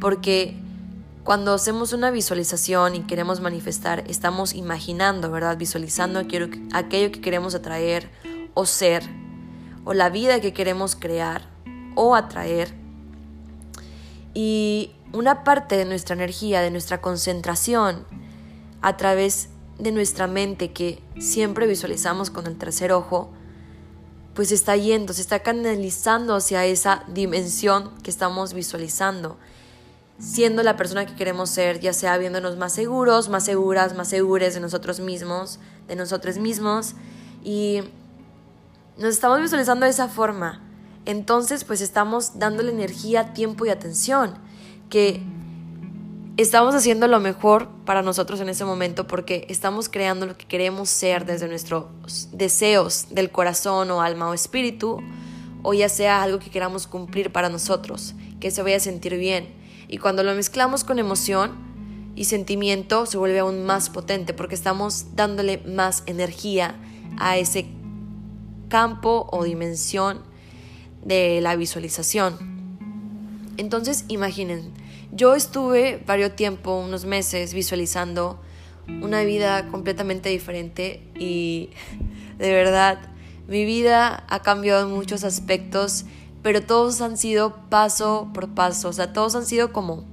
porque 0.00 0.56
cuando 1.24 1.52
hacemos 1.52 1.92
una 1.92 2.10
visualización 2.10 2.94
y 2.94 3.00
queremos 3.00 3.40
manifestar, 3.40 4.04
estamos 4.08 4.54
imaginando, 4.54 5.30
¿verdad? 5.30 5.58
Visualizando 5.58 6.18
aquello 6.18 6.48
que 7.12 7.20
queremos 7.20 7.54
atraer 7.54 8.10
o 8.54 8.64
ser, 8.66 9.02
o 9.84 9.94
la 9.94 10.08
vida 10.08 10.40
que 10.40 10.52
queremos 10.52 10.96
crear 10.96 11.48
o 11.94 12.14
atraer. 12.14 12.74
Y 14.32 14.92
una 15.12 15.44
parte 15.44 15.76
de 15.76 15.84
nuestra 15.84 16.14
energía, 16.14 16.60
de 16.60 16.70
nuestra 16.70 17.00
concentración, 17.00 18.04
a 18.80 18.96
través 18.96 19.48
de 19.78 19.92
nuestra 19.92 20.26
mente 20.26 20.72
que 20.72 21.02
siempre 21.18 21.66
visualizamos 21.66 22.30
con 22.30 22.46
el 22.46 22.56
tercer 22.56 22.92
ojo, 22.92 23.30
pues 24.34 24.52
está 24.52 24.76
yendo, 24.76 25.12
se 25.12 25.20
está 25.20 25.40
canalizando 25.40 26.36
hacia 26.36 26.64
esa 26.64 27.04
dimensión 27.08 27.96
que 28.02 28.10
estamos 28.10 28.54
visualizando 28.54 29.36
siendo 30.18 30.62
la 30.62 30.76
persona 30.76 31.06
que 31.06 31.14
queremos 31.14 31.50
ser, 31.50 31.80
ya 31.80 31.92
sea 31.92 32.18
viéndonos 32.18 32.56
más 32.56 32.72
seguros, 32.72 33.28
más 33.28 33.44
seguras, 33.44 33.94
más 33.94 34.08
segures 34.08 34.54
de 34.54 34.60
nosotros 34.60 35.00
mismos, 35.00 35.60
de 35.86 35.96
nosotros 35.96 36.38
mismos, 36.38 36.94
y 37.44 37.80
nos 38.96 39.10
estamos 39.10 39.40
visualizando 39.40 39.84
de 39.84 39.90
esa 39.90 40.08
forma. 40.08 40.60
Entonces, 41.04 41.64
pues 41.64 41.80
estamos 41.80 42.38
dándole 42.38 42.72
energía, 42.72 43.32
tiempo 43.32 43.64
y 43.64 43.70
atención, 43.70 44.34
que 44.88 45.22
estamos 46.36 46.74
haciendo 46.74 47.08
lo 47.08 47.20
mejor 47.20 47.68
para 47.84 48.02
nosotros 48.02 48.40
en 48.40 48.48
ese 48.48 48.64
momento 48.64 49.06
porque 49.06 49.46
estamos 49.48 49.88
creando 49.88 50.26
lo 50.26 50.36
que 50.36 50.46
queremos 50.46 50.88
ser 50.88 51.26
desde 51.26 51.48
nuestros 51.48 52.28
deseos 52.32 53.06
del 53.10 53.30
corazón 53.30 53.90
o 53.90 54.02
alma 54.02 54.28
o 54.28 54.34
espíritu, 54.34 55.00
o 55.62 55.74
ya 55.74 55.88
sea 55.88 56.22
algo 56.22 56.38
que 56.38 56.50
queramos 56.50 56.86
cumplir 56.86 57.32
para 57.32 57.48
nosotros, 57.48 58.14
que 58.40 58.50
se 58.50 58.62
vaya 58.62 58.76
a 58.76 58.80
sentir 58.80 59.16
bien 59.16 59.58
y 59.88 59.98
cuando 59.98 60.22
lo 60.22 60.34
mezclamos 60.34 60.84
con 60.84 60.98
emoción 60.98 61.56
y 62.14 62.24
sentimiento 62.24 63.06
se 63.06 63.16
vuelve 63.16 63.38
aún 63.38 63.64
más 63.64 63.90
potente 63.90 64.34
porque 64.34 64.54
estamos 64.54 65.16
dándole 65.16 65.58
más 65.58 66.02
energía 66.06 66.76
a 67.16 67.38
ese 67.38 67.66
campo 68.68 69.28
o 69.32 69.44
dimensión 69.44 70.20
de 71.04 71.40
la 71.40 71.56
visualización. 71.56 72.36
Entonces 73.56 74.04
imaginen, 74.08 74.72
yo 75.12 75.34
estuve 75.34 76.02
varios 76.06 76.36
tiempo, 76.36 76.78
unos 76.78 77.04
meses, 77.04 77.54
visualizando 77.54 78.40
una 79.02 79.22
vida 79.22 79.68
completamente 79.68 80.28
diferente 80.28 81.02
y 81.18 81.70
de 82.38 82.52
verdad 82.52 82.98
mi 83.46 83.64
vida 83.64 84.24
ha 84.28 84.42
cambiado 84.42 84.86
en 84.86 84.94
muchos 84.94 85.24
aspectos 85.24 86.04
pero 86.42 86.62
todos 86.62 87.00
han 87.00 87.16
sido 87.16 87.56
paso 87.68 88.30
por 88.32 88.48
paso, 88.48 88.88
o 88.88 88.92
sea, 88.92 89.12
todos 89.12 89.34
han 89.34 89.46
sido 89.46 89.72
como 89.72 90.04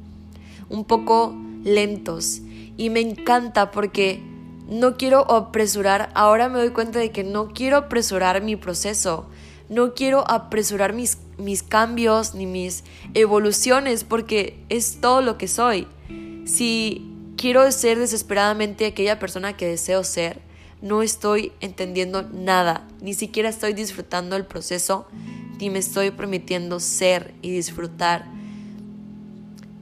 un 0.70 0.86
poco 0.86 1.36
lentos. 1.64 2.42
Y 2.78 2.90
me 2.90 3.00
encanta 3.00 3.72
porque 3.72 4.22
no 4.68 4.98
quiero 4.98 5.32
apresurar, 5.32 6.10
ahora 6.14 6.50
me 6.50 6.60
doy 6.60 6.70
cuenta 6.72 7.00
de 7.00 7.12
que 7.12 7.24
no 7.24 7.54
quiero 7.54 7.78
apresurar 7.78 8.42
mi 8.42 8.56
proceso, 8.56 9.28
no 9.70 9.94
quiero 9.94 10.30
apresurar 10.30 10.94
mis, 10.94 11.18
mis 11.38 11.64
cambios 11.64 12.36
ni 12.36 12.46
mis 12.46 12.84
evoluciones 13.14 14.04
porque 14.04 14.60
es 14.70 15.00
todo 15.02 15.22
lo 15.22 15.38
que 15.38 15.48
soy. 15.48 15.88
Si 16.46 17.12
quiero 17.38 17.70
ser 17.72 17.98
desesperadamente 17.98 18.86
aquella 18.86 19.20
persona 19.20 19.58
que 19.58 19.68
deseo 19.68 20.04
ser, 20.04 20.40
no 20.82 21.02
estoy 21.02 21.52
entendiendo 21.62 22.22
nada, 22.22 22.88
ni 23.02 23.14
siquiera 23.14 23.50
estoy 23.50 23.74
disfrutando 23.74 24.36
el 24.36 24.46
proceso 24.46 25.08
y 25.60 25.70
me 25.70 25.80
estoy 25.80 26.12
permitiendo 26.12 26.80
ser 26.80 27.34
y 27.42 27.52
disfrutar. 27.52 28.26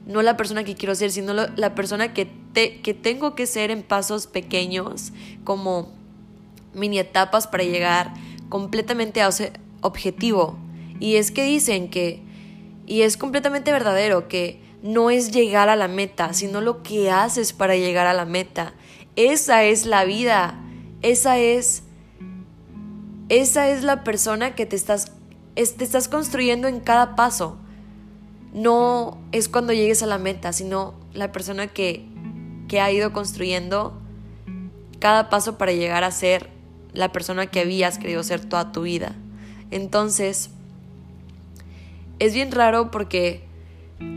No 0.06 0.22
la 0.22 0.36
persona 0.36 0.64
que 0.64 0.74
quiero 0.74 0.94
ser, 0.94 1.10
sino 1.10 1.34
la 1.34 1.74
persona 1.74 2.12
que, 2.14 2.30
que 2.54 2.94
tengo 2.94 3.34
que 3.34 3.46
ser 3.46 3.70
en 3.70 3.82
pasos 3.82 4.26
pequeños, 4.26 5.12
como 5.44 5.92
mini 6.74 6.98
etapas 6.98 7.46
para 7.46 7.64
llegar 7.64 8.12
completamente 8.48 9.22
a 9.22 9.28
objetivo. 9.84 10.58
Y 10.98 11.16
es 11.16 11.30
que 11.30 11.44
dicen 11.44 11.90
que, 11.90 12.22
y 12.86 13.02
es 13.02 13.16
completamente 13.16 13.70
verdadero, 13.70 14.26
que 14.26 14.60
no 14.82 15.10
es 15.10 15.30
llegar 15.30 15.68
a 15.68 15.76
la 15.76 15.88
meta, 15.88 16.32
sino 16.32 16.60
lo 16.60 16.82
que 16.82 17.10
haces 17.10 17.52
para 17.52 17.76
llegar 17.76 18.06
a 18.06 18.14
la 18.14 18.24
meta. 18.24 18.74
Esa 19.14 19.64
es 19.64 19.86
la 19.86 20.04
vida, 20.04 20.60
esa 21.02 21.38
es, 21.38 21.84
esa 23.28 23.68
es 23.68 23.84
la 23.84 24.02
persona 24.04 24.54
que 24.54 24.66
te 24.66 24.76
estás 24.76 25.12
te 25.54 25.84
estás 25.84 26.08
construyendo 26.08 26.68
en 26.68 26.80
cada 26.80 27.14
paso. 27.16 27.56
No 28.52 29.18
es 29.32 29.48
cuando 29.48 29.72
llegues 29.72 30.02
a 30.02 30.06
la 30.06 30.18
meta, 30.18 30.52
sino 30.52 30.94
la 31.12 31.32
persona 31.32 31.68
que, 31.68 32.06
que 32.68 32.80
ha 32.80 32.90
ido 32.90 33.12
construyendo 33.12 34.00
cada 34.98 35.28
paso 35.28 35.58
para 35.58 35.72
llegar 35.72 36.04
a 36.04 36.10
ser 36.10 36.50
la 36.92 37.12
persona 37.12 37.46
que 37.46 37.60
habías 37.60 37.98
querido 37.98 38.22
ser 38.22 38.44
toda 38.44 38.72
tu 38.72 38.82
vida. 38.82 39.14
Entonces, 39.70 40.50
es 42.18 42.34
bien 42.34 42.52
raro 42.52 42.90
porque 42.90 43.42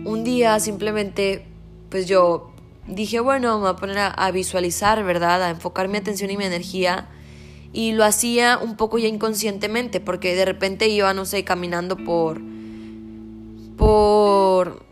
un 0.05 0.23
día 0.23 0.59
simplemente, 0.59 1.45
pues 1.89 2.07
yo 2.07 2.51
dije, 2.87 3.19
bueno, 3.19 3.55
me 3.55 3.61
voy 3.61 3.71
a 3.71 3.75
poner 3.75 3.97
a, 3.97 4.31
visualizar, 4.31 5.03
¿verdad? 5.03 5.43
A 5.43 5.49
enfocar 5.49 5.87
mi 5.87 5.97
atención 5.97 6.31
y 6.31 6.37
mi 6.37 6.45
energía 6.45 7.07
y 7.73 7.91
lo 7.91 8.05
hacía 8.05 8.59
un 8.61 8.77
poco 8.77 8.97
ya 8.97 9.07
inconscientemente 9.07 9.99
porque 9.99 10.35
de 10.35 10.45
repente 10.45 10.87
iba, 10.87 11.13
no 11.13 11.25
sé, 11.25 11.43
caminando 11.43 11.97
por 11.97 12.41
por 13.77 14.83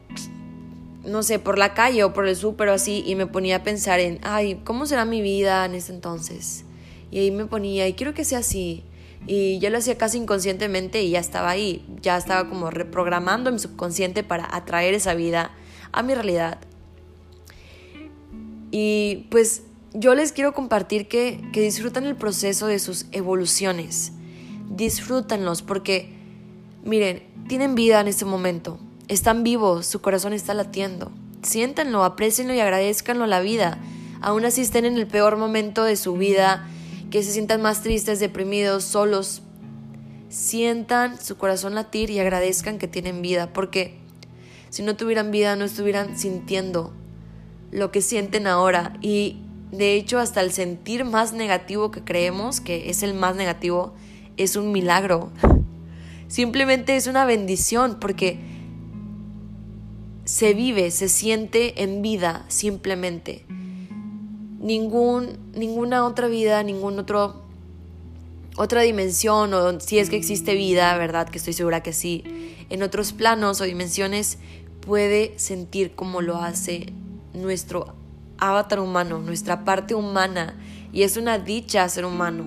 no 1.05 1.23
sé, 1.23 1.39
por 1.39 1.57
la 1.57 1.73
calle 1.73 2.03
o 2.03 2.13
por 2.13 2.27
el 2.27 2.35
súper 2.35 2.69
o 2.69 2.73
así 2.73 3.03
y 3.05 3.15
me 3.15 3.27
ponía 3.27 3.57
a 3.57 3.63
pensar 3.63 3.99
en, 3.99 4.19
ay, 4.23 4.61
¿cómo 4.63 4.85
será 4.85 5.05
mi 5.05 5.21
vida 5.21 5.65
en 5.65 5.75
ese 5.75 5.93
entonces? 5.93 6.65
Y 7.11 7.19
ahí 7.19 7.31
me 7.31 7.45
ponía, 7.45 7.87
y 7.87 7.93
quiero 7.93 8.13
que 8.13 8.25
sea 8.25 8.39
así. 8.39 8.83
Y 9.27 9.59
yo 9.59 9.69
lo 9.69 9.79
hacía 9.79 9.97
casi 9.97 10.19
inconscientemente 10.19 11.01
y 11.01 11.11
ya 11.11 11.19
estaba 11.19 11.49
ahí, 11.49 11.85
ya 12.01 12.17
estaba 12.17 12.47
como 12.47 12.69
reprogramando 12.69 13.51
mi 13.51 13.59
subconsciente 13.59 14.23
para 14.23 14.55
atraer 14.55 14.93
esa 14.93 15.15
vida 15.15 15.51
a 15.91 16.03
mi 16.03 16.13
realidad. 16.13 16.59
Y 18.71 19.27
pues 19.31 19.63
yo 19.93 20.13
les 20.13 20.31
quiero 20.31 20.53
compartir 20.53 21.07
que, 21.07 21.41
que 21.53 21.61
disfrutan 21.61 22.05
el 22.05 22.15
proceso 22.15 22.67
de 22.67 22.79
sus 22.79 23.05
evoluciones. 23.13 24.11
Disfrútenlos 24.69 25.61
porque, 25.61 26.13
miren, 26.83 27.23
tienen 27.47 27.75
vida 27.75 28.01
en 28.01 28.07
este 28.07 28.25
momento. 28.25 28.77
Están 29.07 29.43
vivos, 29.43 29.85
su 29.85 30.01
corazón 30.01 30.33
está 30.33 30.53
latiendo. 30.53 31.11
Siéntanlo, 31.41 32.03
aprecienlo 32.03 32.53
y 32.53 32.59
agradezcanlo 32.59 33.25
la 33.27 33.39
vida. 33.39 33.77
Aún 34.21 34.45
así 34.45 34.61
estén 34.61 34.85
en 34.85 34.97
el 34.97 35.07
peor 35.07 35.37
momento 35.37 35.83
de 35.83 35.95
su 35.95 36.13
vida, 36.13 36.67
que 37.15 37.23
se 37.23 37.31
sientan 37.31 37.61
más 37.61 37.81
tristes, 37.81 38.19
deprimidos, 38.19 38.83
solos. 38.83 39.41
Sientan 40.27 41.17
su 41.17 41.37
corazón 41.37 41.73
latir 41.73 42.09
y 42.09 42.19
agradezcan 42.19 42.77
que 42.77 42.89
tienen 42.89 43.21
vida, 43.21 43.53
porque 43.53 43.95
si 44.69 44.83
no 44.83 44.97
tuvieran 44.97 45.31
vida 45.31 45.55
no 45.55 45.63
estuvieran 45.63 46.19
sintiendo 46.19 46.91
lo 47.71 47.89
que 47.89 48.01
sienten 48.01 48.47
ahora. 48.47 48.97
Y 48.99 49.37
de 49.71 49.93
hecho, 49.93 50.19
hasta 50.19 50.41
el 50.41 50.51
sentir 50.51 51.05
más 51.05 51.31
negativo 51.31 51.89
que 51.89 52.03
creemos, 52.03 52.59
que 52.59 52.89
es 52.89 53.01
el 53.01 53.13
más 53.13 53.37
negativo, 53.37 53.93
es 54.35 54.57
un 54.57 54.73
milagro. 54.73 55.31
Simplemente 56.27 56.97
es 56.97 57.07
una 57.07 57.23
bendición 57.23 57.97
porque 58.01 58.39
se 60.25 60.53
vive, 60.53 60.91
se 60.91 61.07
siente 61.07 61.81
en 61.81 62.01
vida 62.01 62.43
simplemente. 62.49 63.45
Ningún, 64.59 65.37
ninguna 65.53 66.05
otra 66.05 66.27
vida, 66.27 66.63
ningún 66.63 66.99
otro 66.99 67.45
otra 68.57 68.81
dimensión 68.81 69.53
o 69.53 69.79
si 69.79 69.99
es 69.99 70.09
que 70.09 70.15
existe 70.15 70.55
vida, 70.55 70.97
¿verdad? 70.97 71.27
Que 71.27 71.37
estoy 71.37 71.53
segura 71.53 71.83
que 71.83 71.93
sí, 71.93 72.23
en 72.69 72.83
otros 72.83 73.11
planos 73.11 73.59
o 73.61 73.65
dimensiones 73.65 74.37
puede 74.79 75.37
sentir 75.37 75.93
como 75.93 76.21
lo 76.21 76.37
hace 76.37 76.93
nuestro 77.33 77.93
avatar 78.37 78.79
humano, 78.79 79.19
nuestra 79.19 79.65
parte 79.65 79.95
humana. 79.95 80.57
Y 80.93 81.03
es 81.03 81.17
una 81.17 81.37
dicha 81.37 81.87
ser 81.89 82.05
humano 82.05 82.45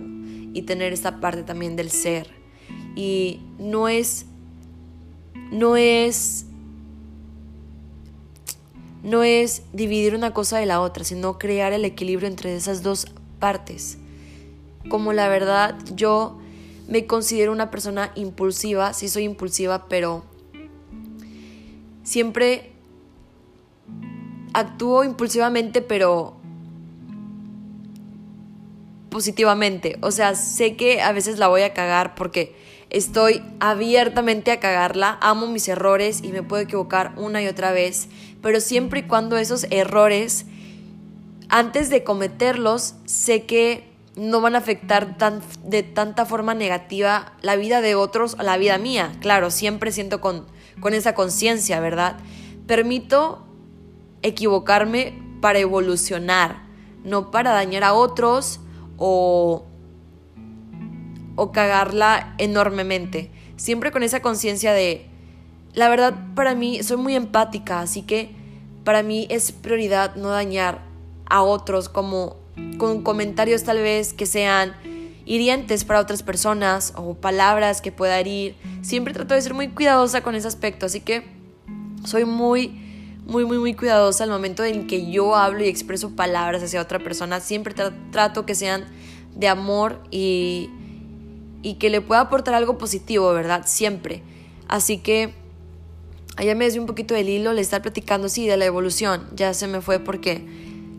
y 0.55 0.63
tener 0.63 0.93
esta 0.93 1.21
parte 1.21 1.43
también 1.43 1.77
del 1.77 1.91
ser. 1.91 2.29
Y 2.97 3.41
no 3.59 3.89
es, 3.89 4.27
no 5.51 5.77
es, 5.77 6.47
no 9.03 9.23
es 9.23 9.63
dividir 9.73 10.15
una 10.15 10.33
cosa 10.33 10.59
de 10.59 10.67
la 10.67 10.81
otra, 10.81 11.05
sino 11.05 11.39
crear 11.39 11.73
el 11.73 11.85
equilibrio 11.85 12.29
entre 12.29 12.55
esas 12.55 12.83
dos 12.83 13.07
partes. 13.39 13.99
Como 14.89 15.13
la 15.13 15.29
verdad, 15.29 15.77
yo 15.95 16.39
me 16.89 17.07
considero 17.07 17.53
una 17.53 17.71
persona 17.71 18.11
impulsiva, 18.15 18.93
sí 18.95 19.09
soy 19.09 19.25
impulsiva, 19.25 19.87
pero 19.89 20.25
siempre 22.03 22.73
actúo 24.55 25.05
impulsivamente, 25.05 25.83
pero 25.83 26.39
positivamente. 29.11 29.99
O 30.01 30.11
sea, 30.11 30.35
sé 30.35 30.77
que 30.77 31.01
a 31.01 31.13
veces 31.13 31.39
la 31.39 31.49
voy 31.49 31.63
a 31.63 31.75
cagar 31.75 32.15
porque 32.15 32.57
estoy 32.91 33.43
abiertamente 33.61 34.51
a 34.51 34.61
cagarla, 34.61 35.19
amo 35.21 35.47
mis 35.47 35.69
errores 35.69 36.23
y 36.23 36.29
me 36.29 36.43
puedo 36.43 36.63
equivocar 36.63 37.13
una 37.17 37.43
y 37.43 37.47
otra 37.47 37.73
vez, 37.73 38.09
pero 38.43 38.61
siempre 38.61 39.01
y 39.01 39.03
cuando 39.05 39.37
esos 39.37 39.67
errores, 39.71 40.47
antes 41.49 41.91
de 41.91 42.05
cometerlos, 42.05 42.95
sé 43.05 43.45
que 43.47 43.89
no 44.17 44.41
van 44.41 44.55
a 44.55 44.59
afectar 44.59 45.17
tan, 45.17 45.41
de 45.65 45.83
tanta 45.83 46.27
forma 46.27 46.55
negativa 46.55 47.33
la 47.41 47.57
vida 47.57 47.81
de 47.81 47.95
otros 47.95 48.37
o 48.39 48.43
la 48.43 48.57
vida 48.57 48.77
mía. 48.79 49.13
Claro, 49.21 49.51
siempre 49.51 49.93
siento 49.93 50.21
con, 50.21 50.47
con 50.81 50.93
esa 50.95 51.15
conciencia, 51.15 51.81
¿verdad? 51.81 52.19
Permito 52.67 53.47
equivocarme 54.23 55.23
para 55.41 55.61
evolucionar, 55.61 56.63
no 57.05 57.31
para 57.31 57.53
dañar 57.53 57.85
a 57.85 57.95
otros 57.95 58.61
o, 58.97 59.65
o 61.37 61.53
cagarla 61.53 62.35
enormemente. 62.39 63.31
Siempre 63.57 63.93
con 63.93 64.03
esa 64.03 64.21
conciencia 64.21 64.73
de, 64.73 65.09
la 65.79 65.89
verdad 65.89 66.13
para 66.35 66.57
mí 66.57 66.83
soy 66.83 66.97
muy 66.97 67.15
empática, 67.15 67.81
así 67.81 68.03
que 68.03 68.35
para 68.83 69.05
mí 69.05 69.29
es 69.31 69.53
prioridad 69.53 70.17
no 70.17 70.29
dañar 70.31 70.83
a 71.31 71.43
otros 71.43 71.89
como 71.89 72.37
con 72.79 73.03
comentarios 73.03 73.63
tal 73.63 73.79
vez 73.79 74.13
que 74.13 74.27
sean 74.27 74.75
hirientes 75.25 75.85
para 75.85 76.01
otras 76.01 76.25
personas 76.25 76.95
o 76.97 77.15
palabras 77.15 77.81
que 77.81 77.93
pueda 77.93 78.19
herir. 78.19 78.57
Siempre 78.83 79.15
trato 79.15 79.35
de 79.35 79.43
ser 79.43 79.55
muy 79.55 79.69
cuidadosa 79.69 80.21
con 80.21 80.35
ese 80.35 80.49
aspecto, 80.49 80.87
así 80.87 80.99
que 80.99 81.23
soy 82.05 82.25
muy 82.25 82.85
muy, 83.25 83.45
muy, 83.45 83.59
muy 83.59 83.75
cuidadosa 83.75 84.25
al 84.25 84.31
momento 84.31 84.65
en 84.65 84.89
que 84.89 85.09
yo 85.13 85.37
hablo 85.37 85.63
y 85.63 85.69
expreso 85.69 86.17
palabras 86.17 86.61
hacia 86.61 86.81
otra 86.81 86.99
persona. 86.99 87.39
Siempre 87.39 87.75
trato 88.11 88.47
que 88.47 88.57
sean 88.57 88.87
de 89.37 89.47
amor 89.47 90.01
y, 90.11 90.71
y 91.63 91.75
que 91.75 91.89
le 91.89 92.01
pueda 92.01 92.23
aportar 92.23 92.55
algo 92.55 92.79
positivo, 92.79 93.33
¿verdad? 93.33 93.63
Siempre. 93.67 94.23
Así 94.67 94.99
que 94.99 95.35
allá 96.39 96.55
me 96.55 96.65
desvié 96.65 96.81
un 96.81 96.87
poquito 96.87 97.15
del 97.15 97.29
hilo, 97.29 97.53
le 97.53 97.61
estar 97.61 97.83
platicando, 97.83 98.29
sí, 98.29 98.47
de 98.47 98.57
la 98.57 98.65
evolución. 98.65 99.27
Ya 99.35 99.53
se 99.55 99.67
me 99.67 99.81
fue 99.81 99.99
porque 99.99 100.47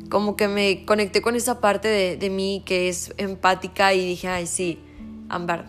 como 0.10 0.36
que 0.36 0.50
me 0.50 0.86
conecté 0.86 1.22
con 1.22 1.36
esa 1.36 1.62
parte 1.62 1.88
de, 1.88 2.18
de 2.18 2.30
mí 2.30 2.62
que 2.66 2.90
es 2.90 3.14
empática 3.18 3.94
y 3.94 4.06
dije, 4.06 4.28
ay, 4.28 4.48
sí, 4.48 4.80
Ámbar, 5.30 5.68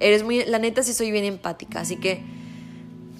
eres 0.00 0.22
muy, 0.22 0.44
la 0.46 0.58
neta 0.58 0.82
sí 0.82 0.94
soy 0.94 1.10
bien 1.10 1.24
empática, 1.24 1.80
así 1.80 1.96
que 1.96 2.22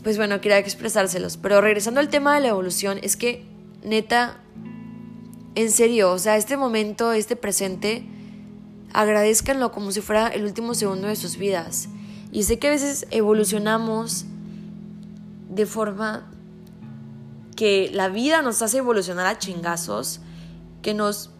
pues 0.03 0.17
bueno, 0.17 0.41
quería 0.41 0.59
expresárselos. 0.59 1.37
Pero 1.37 1.61
regresando 1.61 2.01
al 2.01 2.09
tema 2.09 2.35
de 2.35 2.41
la 2.41 2.49
evolución, 2.49 2.99
es 3.03 3.17
que 3.17 3.45
neta, 3.85 4.41
en 5.55 5.71
serio, 5.71 6.11
o 6.11 6.19
sea, 6.19 6.37
este 6.37 6.57
momento, 6.57 7.13
este 7.13 7.37
presente, 7.37 8.05
agradezcanlo 8.95 9.73
como 9.73 9.93
si 9.93 10.01
fuera 10.01 10.29
el 10.29 10.45
último 10.45 10.75
segundo 10.75 11.09
de 11.09 11.17
sus 11.17 11.37
vidas. 11.37 11.89
Y 12.33 12.45
sé 12.45 12.59
que 12.59 12.69
a 12.69 12.71
veces 12.71 13.07
evolucionamos 13.11 14.25
de 15.55 15.67
forma 15.67 16.31
que 17.57 17.91
la 17.93 18.09
vida 18.09 18.43
nos 18.43 18.63
hace 18.63 18.79
evolucionar 18.79 19.27
a 19.27 19.39
chingazos, 19.39 20.21
que 20.81 20.95
nos 20.95 21.31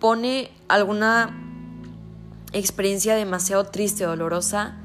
pone 0.00 0.50
alguna 0.68 1.42
experiencia 2.52 3.14
demasiado 3.14 3.64
triste 3.64 4.04
o 4.04 4.10
dolorosa 4.10 4.76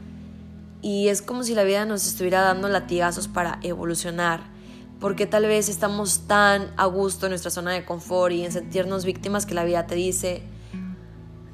y 0.82 1.10
es 1.10 1.22
como 1.22 1.44
si 1.44 1.56
la 1.56 1.64
vida 1.64 1.86
nos 1.86 2.06
estuviera 2.06 2.42
dando 2.42 2.70
latigazos 2.70 3.28
para 3.28 3.60
evolucionar, 3.64 4.42
porque 5.00 5.26
tal 5.26 5.46
vez 5.46 5.68
estamos 5.68 6.28
tan 6.28 6.72
a 6.78 6.86
gusto 6.86 7.26
en 7.26 7.32
nuestra 7.32 7.52
zona 7.52 7.72
de 7.72 7.86
confort 7.86 8.34
y 8.34 8.46
en 8.46 8.52
sentirnos 8.52 9.06
víctimas 9.06 9.46
que 9.46 9.56
la 9.56 9.64
vida 9.64 9.88
te 9.88 9.96
dice, 9.96 10.44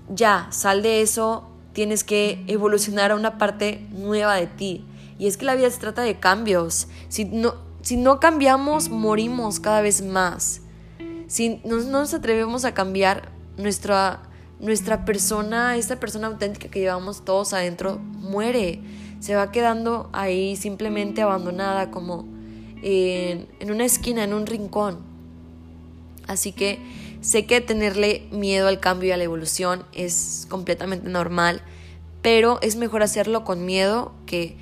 ya, 0.09 0.47
sal 0.51 0.81
de 0.81 1.01
eso, 1.01 1.49
tienes 1.73 2.03
que 2.03 2.43
evolucionar 2.47 3.11
a 3.11 3.15
una 3.15 3.37
parte 3.37 3.87
nueva 3.91 4.35
de 4.35 4.47
ti. 4.47 4.85
Y 5.19 5.27
es 5.27 5.37
que 5.37 5.45
la 5.45 5.55
vida 5.55 5.69
se 5.69 5.79
trata 5.79 6.01
de 6.01 6.19
cambios. 6.19 6.87
Si 7.09 7.25
no, 7.25 7.55
si 7.81 7.97
no 7.97 8.19
cambiamos, 8.19 8.89
morimos 8.89 9.59
cada 9.59 9.81
vez 9.81 10.01
más. 10.01 10.61
Si 11.27 11.61
no, 11.65 11.77
nos 11.77 12.13
atrevemos 12.13 12.65
a 12.65 12.73
cambiar 12.73 13.31
nuestra, 13.57 14.21
nuestra 14.59 15.05
persona, 15.05 15.75
esta 15.77 15.99
persona 15.99 16.27
auténtica 16.27 16.69
que 16.69 16.79
llevamos 16.79 17.25
todos 17.25 17.53
adentro, 17.53 17.97
muere 17.97 18.81
se 19.19 19.35
va 19.35 19.51
quedando 19.51 20.09
ahí 20.13 20.55
simplemente 20.55 21.21
abandonada 21.21 21.91
como 21.91 22.25
en, 22.81 23.47
una 23.71 23.85
esquina, 23.85 24.23
en 24.23 24.33
un 24.33 24.45
rincón. 24.45 24.99
Así 26.27 26.51
que 26.51 26.79
sé 27.21 27.45
que 27.45 27.61
tenerle 27.61 28.27
miedo 28.31 28.67
al 28.67 28.79
cambio 28.79 29.09
y 29.09 29.11
a 29.11 29.17
la 29.17 29.23
evolución 29.23 29.85
es 29.93 30.45
completamente 30.49 31.09
normal, 31.09 31.61
pero 32.21 32.59
es 32.61 32.75
mejor 32.75 33.01
hacerlo 33.01 33.43
con 33.43 33.65
miedo 33.65 34.13
que 34.25 34.57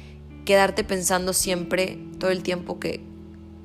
quedarte 0.46 0.84
pensando 0.84 1.34
siempre, 1.34 2.00
todo 2.20 2.32
el 2.32 2.44
tiempo, 2.44 2.80
que 2.80 3.02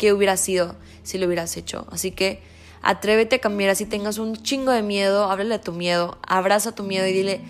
qué 0.01 0.14
hubiera 0.14 0.38
sido 0.38 0.77
si 1.03 1.19
lo 1.19 1.27
hubieras 1.27 1.57
hecho. 1.59 1.87
Así 1.93 2.11
que 2.11 2.40
atrévete 2.83 3.37
a 3.37 3.38
cambiar, 3.40 3.71
así 3.71 3.85
tengas 3.85 4.16
un 4.19 4.35
chingo 4.35 4.73
de 4.73 4.83
miedo, 4.83 5.31
háblale 5.31 5.57
a 5.57 5.61
tu 5.61 5.73
miedo, 5.73 6.19
abraza 6.27 6.75
tu 6.75 6.83
miedo 6.83 7.07
y 7.07 7.12
dile, 7.12 7.40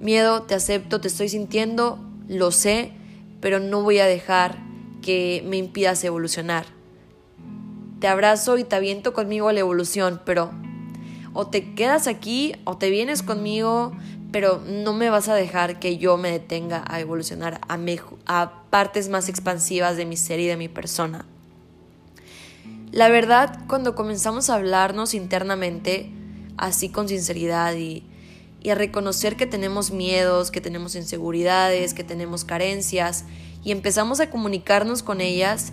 miedo, 0.00 0.42
te 0.42 0.54
acepto, 0.54 1.00
te 1.00 1.08
estoy 1.08 1.28
sintiendo, 1.28 1.98
lo 2.28 2.50
sé, 2.50 2.92
pero 3.40 3.60
no 3.60 3.82
voy 3.82 4.00
a 4.00 4.06
dejar 4.06 4.58
que 5.02 5.44
me 5.46 5.56
impidas 5.56 6.02
evolucionar. 6.02 6.66
Te 8.00 8.08
abrazo 8.08 8.58
y 8.58 8.64
te 8.64 8.74
aviento 8.74 9.12
conmigo 9.12 9.48
a 9.48 9.52
la 9.52 9.60
evolución, 9.60 10.20
pero 10.24 10.50
o 11.32 11.46
te 11.46 11.74
quedas 11.74 12.08
aquí 12.08 12.54
o 12.64 12.76
te 12.76 12.90
vienes 12.90 13.22
conmigo, 13.22 13.92
pero 14.36 14.62
no 14.66 14.92
me 14.92 15.08
vas 15.08 15.30
a 15.30 15.34
dejar 15.34 15.78
que 15.80 15.96
yo 15.96 16.18
me 16.18 16.30
detenga 16.30 16.84
a 16.86 17.00
evolucionar 17.00 17.58
a, 17.66 17.78
a 18.26 18.62
partes 18.68 19.08
más 19.08 19.30
expansivas 19.30 19.96
de 19.96 20.04
mi 20.04 20.18
ser 20.18 20.40
y 20.40 20.46
de 20.46 20.58
mi 20.58 20.68
persona. 20.68 21.24
La 22.92 23.08
verdad, 23.08 23.60
cuando 23.66 23.94
comenzamos 23.94 24.50
a 24.50 24.56
hablarnos 24.56 25.14
internamente, 25.14 26.10
así 26.58 26.90
con 26.90 27.08
sinceridad 27.08 27.76
y 27.76 28.04
y 28.62 28.68
a 28.68 28.74
reconocer 28.74 29.36
que 29.36 29.46
tenemos 29.46 29.90
miedos, 29.90 30.50
que 30.50 30.60
tenemos 30.60 30.96
inseguridades, 30.96 31.94
que 31.94 32.04
tenemos 32.04 32.44
carencias 32.44 33.24
y 33.64 33.72
empezamos 33.72 34.20
a 34.20 34.28
comunicarnos 34.28 35.02
con 35.02 35.22
ellas, 35.22 35.72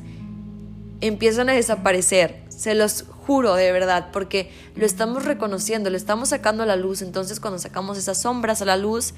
empiezan 1.02 1.50
a 1.50 1.54
desaparecer. 1.54 2.46
Se 2.48 2.76
los 2.76 3.04
juro 3.26 3.56
de 3.56 3.72
verdad, 3.72 4.10
porque 4.12 4.52
lo 4.76 4.86
estamos 4.86 5.26
reconociendo, 5.26 5.90
lo 5.90 5.98
estamos 5.98 6.30
sacando 6.30 6.64
a 6.64 6.66
la 6.66 6.76
luz. 6.76 7.02
Entonces 7.02 7.40
cuando 7.40 7.60
sacamos 7.60 7.98
esas 7.98 8.22
sombras 8.22 8.62
a 8.62 8.66
la 8.66 8.78
luz, 8.78 9.14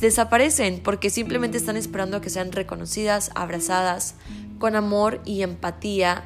desaparecen 0.00 0.80
porque 0.82 1.10
simplemente 1.10 1.56
están 1.56 1.76
esperando 1.76 2.18
a 2.18 2.20
que 2.20 2.30
sean 2.30 2.52
reconocidas, 2.52 3.30
abrazadas, 3.34 4.14
con 4.58 4.76
amor 4.76 5.20
y 5.24 5.42
empatía 5.42 6.24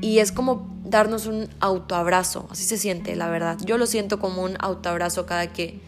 y 0.00 0.20
es 0.20 0.30
como 0.30 0.68
darnos 0.84 1.26
un 1.26 1.48
autoabrazo, 1.60 2.46
así 2.50 2.64
se 2.64 2.78
siente, 2.78 3.16
la 3.16 3.28
verdad. 3.28 3.58
Yo 3.64 3.78
lo 3.78 3.86
siento 3.86 4.18
como 4.18 4.42
un 4.42 4.56
autoabrazo 4.60 5.26
cada 5.26 5.52
que 5.52 5.80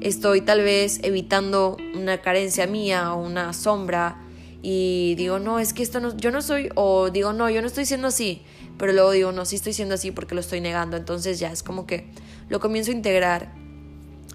estoy 0.00 0.40
tal 0.40 0.62
vez 0.62 1.00
evitando 1.02 1.76
una 1.94 2.20
carencia 2.22 2.66
mía 2.66 3.12
o 3.12 3.22
una 3.22 3.52
sombra 3.52 4.16
y 4.62 5.14
digo, 5.16 5.38
no, 5.38 5.58
es 5.58 5.74
que 5.74 5.82
esto 5.82 6.00
no, 6.00 6.16
yo 6.16 6.30
no 6.30 6.40
soy, 6.40 6.70
o 6.74 7.10
digo, 7.10 7.32
no, 7.34 7.50
yo 7.50 7.60
no 7.60 7.66
estoy 7.66 7.84
siendo 7.84 8.08
así, 8.08 8.42
pero 8.78 8.92
luego 8.92 9.10
digo, 9.10 9.32
no, 9.32 9.44
sí 9.44 9.56
estoy 9.56 9.72
siendo 9.72 9.94
así 9.94 10.10
porque 10.10 10.34
lo 10.34 10.40
estoy 10.40 10.60
negando, 10.60 10.96
entonces 10.96 11.38
ya 11.38 11.50
es 11.50 11.62
como 11.62 11.86
que 11.86 12.06
lo 12.48 12.60
comienzo 12.60 12.90
a 12.90 12.94
integrar. 12.94 13.52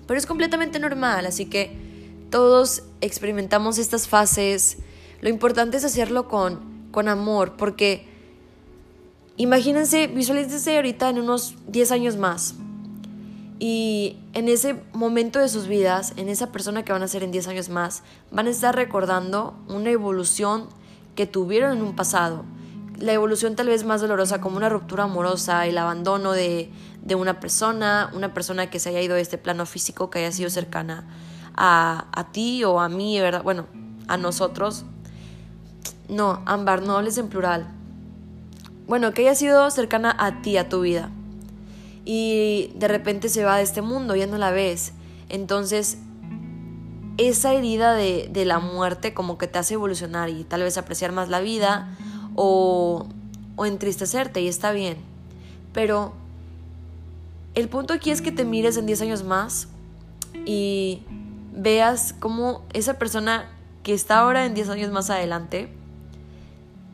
Pero 0.08 0.18
es 0.18 0.26
completamente 0.26 0.80
normal, 0.80 1.26
así 1.26 1.46
que 1.46 1.76
todos 2.30 2.84
experimentamos 3.02 3.78
estas 3.78 4.08
fases. 4.08 4.78
Lo 5.22 5.30
importante 5.30 5.78
es 5.78 5.84
hacerlo 5.84 6.28
con, 6.28 6.60
con 6.92 7.08
amor, 7.08 7.58
porque 7.58 8.10
Imagínense, 9.40 10.08
visualícense 10.08 10.76
ahorita 10.76 11.10
en 11.10 11.20
unos 11.20 11.56
10 11.68 11.94
años 11.94 12.18
más. 12.18 12.56
Y 13.58 14.18
en 14.34 14.50
ese 14.50 14.76
momento 14.92 15.40
de 15.40 15.48
sus 15.48 15.66
vidas, 15.68 16.12
en 16.18 16.28
esa 16.28 16.52
persona 16.52 16.84
que 16.84 16.92
van 16.92 17.04
a 17.04 17.08
ser 17.08 17.24
en 17.24 17.32
10 17.32 17.48
años 17.48 17.70
más, 17.70 18.04
van 18.32 18.48
a 18.48 18.50
estar 18.50 18.76
recordando 18.76 19.54
una 19.70 19.92
evolución 19.92 20.68
que 21.16 21.26
tuvieron 21.26 21.78
en 21.78 21.84
un 21.84 21.96
pasado. 21.96 22.44
La 23.00 23.14
evolución 23.14 23.56
tal 23.56 23.68
vez 23.68 23.86
más 23.86 24.02
dolorosa 24.02 24.42
como 24.42 24.58
una 24.58 24.68
ruptura 24.70 25.06
amorosa, 25.06 25.66
el 25.66 25.78
abandono 25.78 26.34
de, 26.34 26.70
de 27.02 27.16
una 27.16 27.40
persona, 27.40 28.10
una 28.14 28.34
persona 28.34 28.70
que 28.70 28.80
se 28.80 28.90
haya 28.90 29.02
ido 29.02 29.16
de 29.16 29.22
este 29.22 29.38
plano 29.38 29.66
físico, 29.66 30.10
que 30.10 30.20
haya 30.20 30.32
sido 30.32 30.50
cercana 30.50 31.08
a, 31.56 32.08
a 32.12 32.32
ti 32.32 32.64
o 32.64 32.80
a 32.80 32.90
mí, 32.90 33.20
¿verdad? 33.20 33.44
Bueno, 33.44 33.68
a 34.08 34.18
nosotros. 34.18 34.86
No, 36.10 36.42
Ámbar, 36.46 36.82
no 36.82 36.98
hables 36.98 37.18
en 37.18 37.30
plural. 37.30 37.68
Bueno, 38.88 39.14
que 39.14 39.22
haya 39.22 39.36
sido 39.36 39.70
cercana 39.70 40.16
a 40.18 40.42
ti, 40.42 40.58
a 40.58 40.68
tu 40.68 40.82
vida. 40.82 41.10
Y 42.04 42.72
de 42.76 42.88
repente 42.88 43.30
se 43.30 43.46
va 43.46 43.58
de 43.58 43.64
este 43.64 43.82
mundo, 43.82 44.16
ya 44.16 44.26
no 44.26 44.38
la 44.38 44.52
ves. 44.52 44.94
Entonces, 45.30 46.00
esa 47.18 47.54
herida 47.54 47.94
de, 47.94 48.30
de 48.32 48.46
la 48.46 48.60
muerte 48.60 49.14
como 49.14 49.38
que 49.38 49.48
te 49.48 49.60
hace 49.60 49.76
evolucionar 49.76 50.30
y 50.30 50.44
tal 50.44 50.64
vez 50.64 50.78
apreciar 50.78 51.12
más 51.12 51.30
la 51.30 51.40
vida 51.40 51.96
o, 52.42 53.06
o 53.58 53.66
entristecerte 53.66 54.40
y 54.40 54.48
está 54.48 54.72
bien. 54.72 54.96
Pero 55.74 56.14
el 57.54 57.68
punto 57.68 57.94
aquí 57.94 58.12
es 58.12 58.22
que 58.22 58.32
te 58.32 58.46
mires 58.46 58.78
en 58.78 58.86
10 58.86 59.02
años 59.02 59.24
más 59.26 59.68
y 60.46 61.04
veas 61.54 62.16
cómo 62.18 62.64
esa 62.72 62.94
persona 62.94 63.50
que 63.84 63.94
está 63.94 64.20
ahora 64.20 64.46
en 64.46 64.54
10 64.54 64.70
años 64.70 64.90
más 64.90 65.10
adelante 65.10 65.70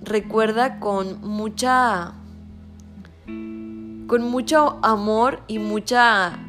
recuerda 0.01 0.79
con 0.79 1.21
mucha 1.21 2.13
con 4.07 4.23
mucho 4.23 4.79
amor 4.81 5.41
y 5.47 5.59
mucha 5.59 6.39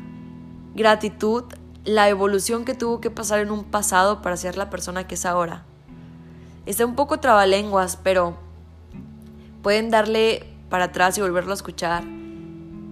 gratitud 0.74 1.44
la 1.84 2.08
evolución 2.08 2.64
que 2.64 2.72
tuvo 2.72 3.02
que 3.02 3.10
pasar 3.10 3.40
en 3.40 3.50
un 3.50 3.64
pasado 3.64 4.22
para 4.22 4.38
ser 4.38 4.56
la 4.56 4.70
persona 4.70 5.06
que 5.06 5.16
es 5.16 5.26
ahora. 5.26 5.64
Está 6.64 6.86
un 6.86 6.96
poco 6.96 7.20
trabalenguas, 7.20 7.96
pero 7.96 8.45
pueden 9.66 9.90
darle 9.90 10.44
para 10.70 10.84
atrás 10.84 11.18
y 11.18 11.20
volverlo 11.22 11.50
a 11.50 11.54
escuchar. 11.54 12.04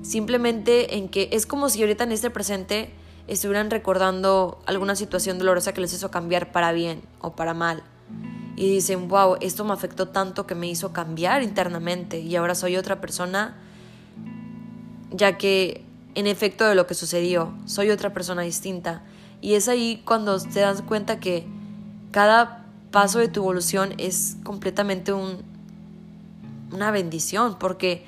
Simplemente 0.03 0.97
en 0.97 1.09
que 1.09 1.29
es 1.31 1.47
como 1.47 1.69
si 1.69 1.81
ahorita 1.81 2.03
en 2.03 2.11
este 2.11 2.31
presente 2.31 2.93
estuvieran 3.29 3.71
recordando 3.71 4.61
alguna 4.67 4.97
situación 4.97 5.39
dolorosa 5.39 5.73
que 5.73 5.81
les 5.81 5.93
hizo 5.93 6.11
cambiar 6.11 6.51
para 6.51 6.73
bien 6.73 7.03
o 7.21 7.37
para 7.37 7.55
mal. 7.55 7.85
Y 8.57 8.69
dicen, 8.69 9.07
wow, 9.07 9.37
esto 9.41 9.65
me 9.65 9.73
afectó 9.73 10.09
tanto 10.09 10.49
que 10.49 10.57
me 10.57 10.67
hizo 10.67 10.93
cambiar 10.93 11.45
internamente 11.45 12.19
y 12.19 12.35
ahora 12.35 12.57
soy 12.57 12.77
otra 12.77 13.01
persona, 13.01 13.57
ya 15.13 15.39
que 15.39 15.85
en 16.17 16.27
efecto 16.27 16.65
de 16.65 16.75
lo 16.75 16.89
que 16.89 16.95
sucedió, 16.95 17.55
soy 17.67 17.91
otra 17.91 18.13
persona 18.13 18.43
distinta. 18.43 19.05
Y 19.41 19.55
es 19.55 19.69
ahí 19.69 20.03
cuando 20.05 20.41
te 20.41 20.59
das 20.59 20.83
cuenta 20.83 21.21
que 21.21 21.47
cada 22.11 22.67
paso 22.91 23.21
de 23.21 23.29
tu 23.29 23.43
evolución 23.43 23.95
es 23.99 24.39
completamente 24.43 25.13
un, 25.13 25.54
una 26.75 26.91
bendición, 26.91 27.59
porque 27.59 28.05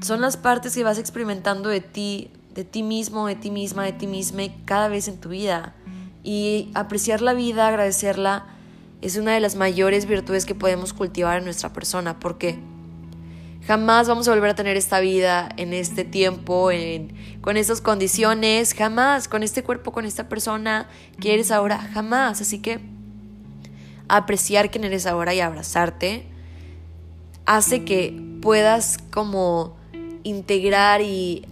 son 0.00 0.20
las 0.20 0.36
partes 0.36 0.74
que 0.74 0.84
vas 0.84 0.98
experimentando 0.98 1.68
de 1.68 1.80
ti 1.80 2.30
de 2.54 2.64
ti 2.64 2.82
mismo, 2.82 3.26
de 3.26 3.34
ti 3.34 3.50
misma, 3.50 3.84
de 3.84 3.92
ti 3.92 4.06
misma 4.06 4.42
cada 4.64 4.88
vez 4.88 5.08
en 5.08 5.18
tu 5.18 5.30
vida. 5.30 5.74
Y 6.22 6.70
apreciar 6.74 7.20
la 7.20 7.34
vida, 7.34 7.66
agradecerla, 7.66 8.46
es 9.00 9.16
una 9.16 9.32
de 9.32 9.40
las 9.40 9.56
mayores 9.56 10.06
virtudes 10.06 10.44
que 10.44 10.54
podemos 10.54 10.92
cultivar 10.92 11.38
en 11.38 11.44
nuestra 11.44 11.72
persona, 11.72 12.20
porque 12.20 12.58
jamás 13.66 14.06
vamos 14.06 14.28
a 14.28 14.32
volver 14.32 14.50
a 14.50 14.54
tener 14.54 14.76
esta 14.76 15.00
vida 15.00 15.48
en 15.56 15.72
este 15.72 16.04
tiempo, 16.04 16.70
en, 16.70 17.12
con 17.40 17.56
estas 17.56 17.80
condiciones, 17.80 18.74
jamás, 18.74 19.26
con 19.26 19.42
este 19.42 19.64
cuerpo, 19.64 19.92
con 19.92 20.04
esta 20.04 20.28
persona 20.28 20.88
que 21.20 21.34
eres 21.34 21.50
ahora, 21.50 21.78
jamás. 21.78 22.40
Así 22.40 22.60
que 22.60 22.80
apreciar 24.08 24.70
quién 24.70 24.84
eres 24.84 25.06
ahora 25.06 25.34
y 25.34 25.40
abrazarte 25.40 26.26
hace 27.46 27.84
que 27.84 28.20
puedas 28.40 28.98
como 29.10 29.76
integrar 30.22 31.00
y 31.00 31.46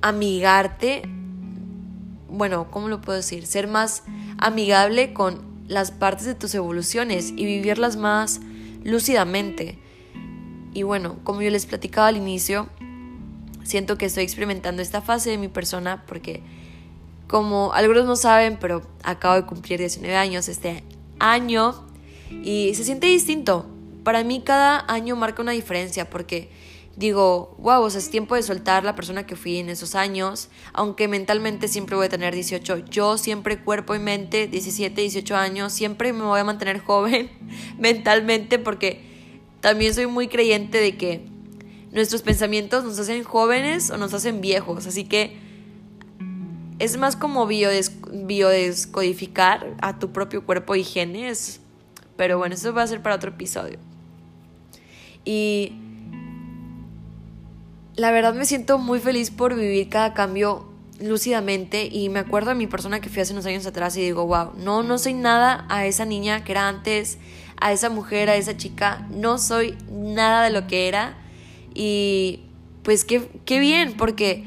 amigarte, 0.00 1.02
bueno, 2.28 2.70
¿cómo 2.70 2.88
lo 2.88 3.00
puedo 3.00 3.16
decir? 3.16 3.46
Ser 3.46 3.68
más 3.68 4.02
amigable 4.38 5.12
con 5.12 5.40
las 5.68 5.90
partes 5.90 6.26
de 6.26 6.34
tus 6.34 6.54
evoluciones 6.54 7.30
y 7.30 7.44
vivirlas 7.44 7.96
más 7.96 8.40
lúcidamente. 8.84 9.78
Y 10.74 10.82
bueno, 10.82 11.16
como 11.24 11.42
yo 11.42 11.50
les 11.50 11.66
platicaba 11.66 12.08
al 12.08 12.16
inicio, 12.16 12.68
siento 13.62 13.98
que 13.98 14.06
estoy 14.06 14.24
experimentando 14.24 14.82
esta 14.82 15.00
fase 15.00 15.30
de 15.30 15.38
mi 15.38 15.48
persona 15.48 16.04
porque 16.06 16.42
como 17.28 17.72
algunos 17.72 18.04
no 18.04 18.16
saben, 18.16 18.58
pero 18.58 18.82
acabo 19.02 19.36
de 19.36 19.46
cumplir 19.46 19.78
19 19.78 20.14
años 20.16 20.48
este 20.48 20.84
año 21.18 21.86
y 22.42 22.74
se 22.74 22.84
siente 22.84 23.06
distinto. 23.06 23.66
Para 24.04 24.24
mí 24.24 24.42
cada 24.44 24.84
año 24.88 25.16
marca 25.16 25.42
una 25.42 25.52
diferencia 25.52 26.10
porque 26.10 26.50
digo, 26.96 27.54
wow, 27.58 27.82
o 27.82 27.90
sea, 27.90 28.00
es 28.00 28.10
tiempo 28.10 28.34
de 28.34 28.42
soltar 28.42 28.84
la 28.84 28.94
persona 28.94 29.26
que 29.26 29.36
fui 29.36 29.58
en 29.58 29.70
esos 29.70 29.94
años, 29.94 30.48
aunque 30.72 31.08
mentalmente 31.08 31.68
siempre 31.68 31.96
voy 31.96 32.06
a 32.06 32.08
tener 32.08 32.34
18, 32.34 32.78
yo 32.90 33.18
siempre 33.18 33.62
cuerpo 33.62 33.94
y 33.94 33.98
mente, 33.98 34.46
17, 34.46 35.00
18 35.00 35.36
años, 35.36 35.72
siempre 35.72 36.12
me 36.12 36.24
voy 36.24 36.40
a 36.40 36.44
mantener 36.44 36.80
joven 36.84 37.30
mentalmente 37.78 38.58
porque 38.58 39.00
también 39.60 39.94
soy 39.94 40.06
muy 40.06 40.28
creyente 40.28 40.78
de 40.78 40.96
que 40.96 41.26
nuestros 41.92 42.22
pensamientos 42.22 42.84
nos 42.84 42.98
hacen 42.98 43.22
jóvenes 43.22 43.90
o 43.90 43.96
nos 43.96 44.12
hacen 44.14 44.40
viejos, 44.40 44.86
así 44.86 45.04
que 45.04 45.40
es 46.78 46.96
más 46.96 47.16
como 47.16 47.46
biodescodificar 47.46 49.76
a 49.80 49.98
tu 49.98 50.12
propio 50.12 50.44
cuerpo 50.44 50.74
y 50.74 50.84
genes, 50.84 51.60
pero 52.16 52.38
bueno, 52.38 52.56
eso 52.56 52.74
va 52.74 52.82
a 52.82 52.86
ser 52.86 53.02
para 53.02 53.14
otro 53.14 53.30
episodio. 53.30 53.78
Y 55.24 55.72
la 57.96 58.10
verdad 58.10 58.34
me 58.34 58.44
siento 58.44 58.78
muy 58.78 58.98
feliz 58.98 59.30
por 59.30 59.54
vivir 59.54 59.88
cada 59.88 60.14
cambio 60.14 60.66
lúcidamente 61.00 61.88
y 61.90 62.08
me 62.08 62.20
acuerdo 62.20 62.50
de 62.50 62.54
mi 62.54 62.66
persona 62.66 63.00
que 63.00 63.08
fui 63.08 63.22
hace 63.22 63.32
unos 63.32 63.46
años 63.46 63.66
atrás 63.66 63.96
y 63.96 64.02
digo, 64.02 64.26
wow, 64.26 64.52
no, 64.56 64.82
no 64.82 64.98
soy 64.98 65.14
nada 65.14 65.66
a 65.68 65.86
esa 65.86 66.04
niña 66.04 66.44
que 66.44 66.52
era 66.52 66.68
antes, 66.68 67.18
a 67.60 67.72
esa 67.72 67.90
mujer, 67.90 68.30
a 68.30 68.36
esa 68.36 68.56
chica, 68.56 69.06
no 69.10 69.38
soy 69.38 69.76
nada 69.90 70.44
de 70.44 70.50
lo 70.50 70.66
que 70.66 70.88
era 70.88 71.18
y 71.74 72.40
pues 72.82 73.04
qué, 73.04 73.28
qué 73.44 73.58
bien, 73.58 73.96
porque 73.96 74.44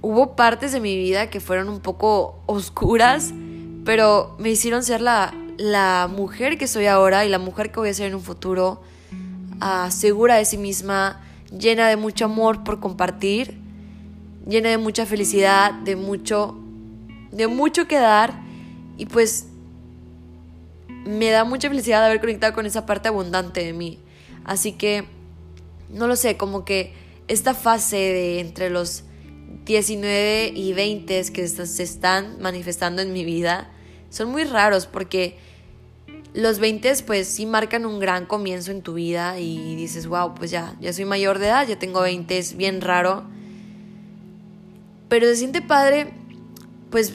hubo 0.00 0.36
partes 0.36 0.72
de 0.72 0.80
mi 0.80 0.96
vida 0.96 1.30
que 1.30 1.40
fueron 1.40 1.68
un 1.68 1.80
poco 1.80 2.42
oscuras, 2.46 3.32
pero 3.84 4.36
me 4.38 4.50
hicieron 4.50 4.82
ser 4.82 5.00
la, 5.00 5.34
la 5.58 6.08
mujer 6.10 6.58
que 6.58 6.66
soy 6.66 6.86
ahora 6.86 7.24
y 7.24 7.28
la 7.28 7.38
mujer 7.38 7.70
que 7.70 7.80
voy 7.80 7.88
a 7.88 7.94
ser 7.94 8.08
en 8.08 8.14
un 8.14 8.22
futuro 8.22 8.82
segura 9.90 10.36
de 10.36 10.44
sí 10.44 10.58
misma, 10.58 11.22
llena 11.56 11.88
de 11.88 11.96
mucho 11.96 12.26
amor 12.26 12.64
por 12.64 12.80
compartir, 12.80 13.58
llena 14.46 14.68
de 14.68 14.78
mucha 14.78 15.06
felicidad, 15.06 15.72
de 15.72 15.96
mucho, 15.96 16.58
de 17.32 17.46
mucho 17.46 17.88
que 17.88 17.96
dar 17.96 18.34
y 18.98 19.06
pues 19.06 19.46
me 21.06 21.30
da 21.30 21.44
mucha 21.44 21.68
felicidad 21.68 22.00
de 22.00 22.06
haber 22.06 22.20
conectado 22.20 22.52
con 22.52 22.66
esa 22.66 22.84
parte 22.86 23.08
abundante 23.08 23.64
de 23.64 23.72
mí. 23.72 23.98
Así 24.44 24.72
que, 24.72 25.04
no 25.88 26.06
lo 26.06 26.16
sé, 26.16 26.36
como 26.36 26.64
que 26.64 26.92
esta 27.28 27.54
fase 27.54 27.96
de 27.96 28.40
entre 28.40 28.68
los 28.68 29.04
19 29.64 30.52
y 30.54 30.74
20 30.74 31.32
que 31.32 31.48
se 31.48 31.82
están 31.82 32.38
manifestando 32.40 33.00
en 33.00 33.12
mi 33.12 33.24
vida 33.24 33.70
son 34.14 34.30
muy 34.30 34.44
raros 34.44 34.86
porque 34.86 35.36
los 36.34 36.60
20 36.60 36.94
pues 37.04 37.26
sí 37.26 37.46
marcan 37.46 37.84
un 37.84 37.98
gran 37.98 38.26
comienzo 38.26 38.70
en 38.70 38.80
tu 38.80 38.94
vida 38.94 39.40
y 39.40 39.74
dices, 39.74 40.06
wow, 40.06 40.34
pues 40.34 40.52
ya, 40.52 40.76
ya 40.80 40.92
soy 40.92 41.04
mayor 41.04 41.40
de 41.40 41.46
edad, 41.46 41.66
ya 41.66 41.80
tengo 41.80 42.00
20, 42.00 42.38
es 42.38 42.56
bien 42.56 42.80
raro. 42.80 43.24
Pero 45.08 45.26
se 45.26 45.34
siente 45.34 45.62
padre, 45.62 46.12
pues 46.90 47.14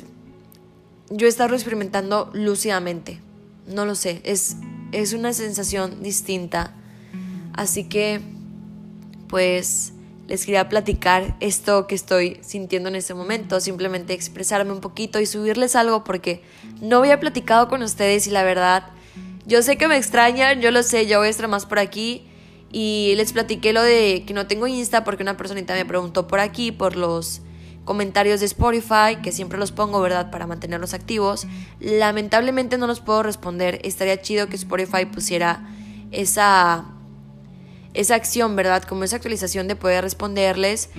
yo 1.10 1.26
estarlo 1.26 1.56
experimentando 1.56 2.30
lúcidamente. 2.34 3.22
No 3.66 3.86
lo 3.86 3.96
sé, 3.96 4.20
es, 4.26 4.58
es 4.92 5.14
una 5.14 5.32
sensación 5.32 6.04
distinta. 6.04 6.74
Así 7.54 7.86
que, 7.86 8.20
pues, 9.30 9.94
les 10.30 10.46
quería 10.46 10.70
platicar 10.70 11.36
esto 11.40 11.88
que 11.88 11.96
estoy 11.96 12.40
sintiendo 12.42 12.88
en 12.88 12.96
este 12.96 13.14
momento, 13.14 13.60
simplemente 13.60 14.14
expresarme 14.14 14.72
un 14.72 14.80
poquito 14.80 15.20
y 15.20 15.26
subirles 15.26 15.76
algo 15.76 16.04
porque 16.04 16.44
no 16.80 17.00
había 17.00 17.20
platicado 17.20 17.68
con 17.68 17.82
ustedes 17.82 18.28
y 18.28 18.30
la 18.30 18.44
verdad 18.44 18.92
yo 19.50 19.64
sé 19.64 19.78
que 19.78 19.88
me 19.88 19.98
extrañan, 19.98 20.62
yo 20.62 20.70
lo 20.70 20.84
sé, 20.84 21.08
yo 21.08 21.18
voy 21.18 21.28
a 21.28 21.32
estar 21.32 21.48
más 21.48 21.66
por 21.66 21.80
aquí. 21.80 22.28
Y 22.72 23.16
les 23.18 23.34
platiqué 23.34 23.74
lo 23.74 23.82
de 23.82 24.24
que 24.28 24.36
no 24.36 24.46
tengo 24.46 24.68
Insta 24.68 25.04
porque 25.04 25.24
una 25.24 25.38
personita 25.38 25.74
me 25.74 25.86
preguntó 25.86 26.28
por 26.28 26.40
aquí, 26.40 26.72
por 26.72 26.96
los 26.96 27.42
comentarios 27.84 28.42
de 28.42 28.46
Spotify, 28.46 29.18
que 29.24 29.32
siempre 29.32 29.58
los 29.58 29.72
pongo, 29.72 30.00
¿verdad? 30.02 30.30
Para 30.30 30.46
mantenerlos 30.46 30.94
activos. 30.94 31.48
Lamentablemente 31.80 32.78
no 32.78 32.86
los 32.86 33.00
puedo 33.00 33.24
responder. 33.24 33.82
Estaría 33.84 34.22
chido 34.22 34.50
que 34.50 34.56
Spotify 34.56 35.06
pusiera 35.06 35.68
esa 36.12 36.86
esa 37.94 38.16
acción, 38.16 38.56
¿verdad? 38.56 38.84
Como 38.84 39.04
esa 39.04 39.16
actualización 39.18 39.68
de 39.68 39.76
poder 39.76 40.04
responderles, 40.04 40.90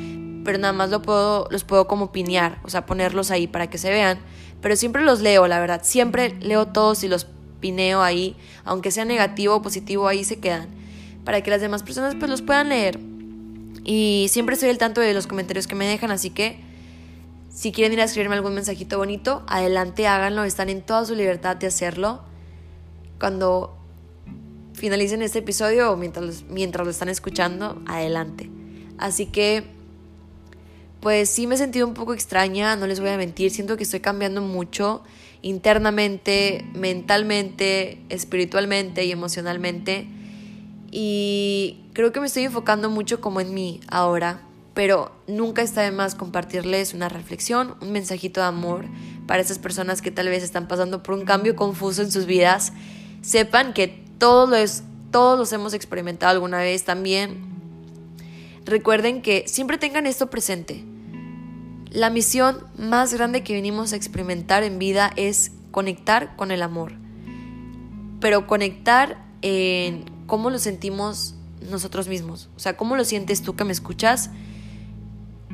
pero 0.45 0.59
nada 0.59 0.73
más 0.73 0.91
lo 0.91 1.03
puedo, 1.03 1.47
los 1.51 1.65
puedo 1.65 1.87
como 1.87 2.13
pinear, 2.13 2.59
o 2.65 2.71
sea, 2.71 2.87
ponerlos 2.87 3.31
ahí 3.31 3.47
para 3.47 3.69
que 3.69 3.79
se 3.79 3.91
vean. 3.91 4.19
Pero 4.61 4.77
siempre 4.77 5.03
los 5.03 5.21
leo, 5.21 5.47
la 5.47 5.61
verdad, 5.61 5.81
siempre 5.85 6.35
leo 6.41 6.67
todos 6.67 7.03
y 7.05 7.09
los 7.09 7.27
pineo 7.61 8.03
ahí, 8.03 8.37
aunque 8.65 8.91
sea 8.91 9.05
negativo 9.05 9.57
o 9.57 9.63
positivo, 9.63 10.09
ahí 10.09 10.25
se 10.25 10.41
quedan, 10.41 10.69
para 11.25 11.43
que 11.43 11.51
las 11.51 11.61
demás 11.61 11.83
personas 11.83 12.15
pues 12.15 12.31
los 12.31 12.43
puedan 12.43 12.71
leer. 12.71 12.99
Y 13.85 14.27
siempre 14.31 14.55
estoy 14.55 14.71
al 14.71 14.79
tanto 14.79 15.01
de 15.01 15.15
los 15.15 15.27
comentarios 15.27 15.67
que 15.67 15.75
me 15.75 15.87
dejan, 15.87 16.11
así 16.11 16.31
que 16.31 16.59
si 17.51 17.73
quieren 17.73 17.93
ir 17.93 18.01
a 18.01 18.05
escribirme 18.05 18.37
algún 18.37 18.55
mensajito 18.55 18.99
bonito, 18.99 19.43
adelante 19.47 20.07
háganlo, 20.07 20.45
están 20.45 20.69
en 20.69 20.83
toda 20.83 21.05
su 21.05 21.15
libertad 21.15 21.57
de 21.57 21.67
hacerlo. 21.67 22.21
Cuando 23.19 23.80
finalicen 24.81 25.21
este 25.21 25.41
episodio 25.41 25.93
o 25.93 25.97
mientras, 25.97 26.45
mientras 26.49 26.87
lo 26.87 26.91
están 26.91 27.11
escuchando, 27.11 27.83
adelante. 27.87 28.51
Así 28.97 29.27
que, 29.27 29.63
pues 31.01 31.29
sí 31.29 31.47
me 31.47 31.55
he 31.55 31.59
sentido 31.59 31.87
un 31.87 31.93
poco 31.93 32.15
extraña, 32.15 32.77
no 32.77 32.87
les 32.87 32.99
voy 32.99 33.11
a 33.11 33.19
mentir, 33.19 33.51
siento 33.51 33.77
que 33.77 33.83
estoy 33.83 34.01
cambiando 34.01 34.41
mucho 34.41 35.03
internamente, 35.43 36.65
mentalmente, 36.75 38.01
espiritualmente 38.09 39.05
y 39.05 39.13
emocionalmente. 39.13 40.07
Y 40.91 41.81
creo 41.93 42.11
que 42.11 42.21
me 42.21 42.27
estoy 42.27 42.45
enfocando 42.45 42.89
mucho 42.89 43.21
como 43.21 43.43
en 43.43 43.53
mí 43.53 43.81
ahora, 43.87 44.41
pero 44.73 45.13
nunca 45.27 45.61
está 45.61 45.83
de 45.83 45.91
más 45.91 46.15
compartirles 46.15 46.95
una 46.95 47.11
reflexión, 47.11 47.75
un 47.83 47.93
mensajito 47.93 48.41
de 48.41 48.47
amor 48.47 48.87
para 49.27 49.43
esas 49.43 49.59
personas 49.59 50.01
que 50.01 50.11
tal 50.11 50.29
vez 50.29 50.43
están 50.43 50.69
pasando 50.69 51.03
por 51.03 51.17
un 51.17 51.27
cambio 51.27 51.55
confuso 51.55 52.01
en 52.01 52.11
sus 52.11 52.25
vidas. 52.25 52.73
Sepan 53.21 53.75
que 53.75 54.10
todos 54.21 54.49
los, 54.49 54.83
todos 55.11 55.37
los 55.37 55.53
hemos 55.53 55.75
experimentado 55.75 56.35
alguna 56.35 56.59
vez 56.59 56.85
también. 56.85 57.41
Recuerden 58.65 59.23
que 59.23 59.49
siempre 59.49 59.79
tengan 59.79 60.07
esto 60.07 60.31
presente. 60.31 60.85
La 61.91 62.11
misión 62.11 62.59
más 62.79 63.13
grande 63.13 63.43
que 63.43 63.55
venimos 63.55 63.93
a 63.93 63.97
experimentar 63.97 64.63
en 64.63 64.79
vida 64.79 65.11
es 65.17 65.51
conectar 65.73 66.37
con 66.37 66.53
el 66.53 66.63
amor. 66.63 66.93
Pero 68.21 68.47
conectar 68.47 69.25
en 69.43 70.05
cómo 70.27 70.51
lo 70.51 70.59
sentimos 70.59 71.35
nosotros 71.71 72.07
mismos. 72.07 72.51
O 72.57 72.61
sea, 72.61 72.77
cómo 72.77 72.97
lo 72.97 73.05
sientes 73.05 73.43
tú 73.43 73.57
que 73.57 73.65
me 73.65 73.73
escuchas 73.73 74.31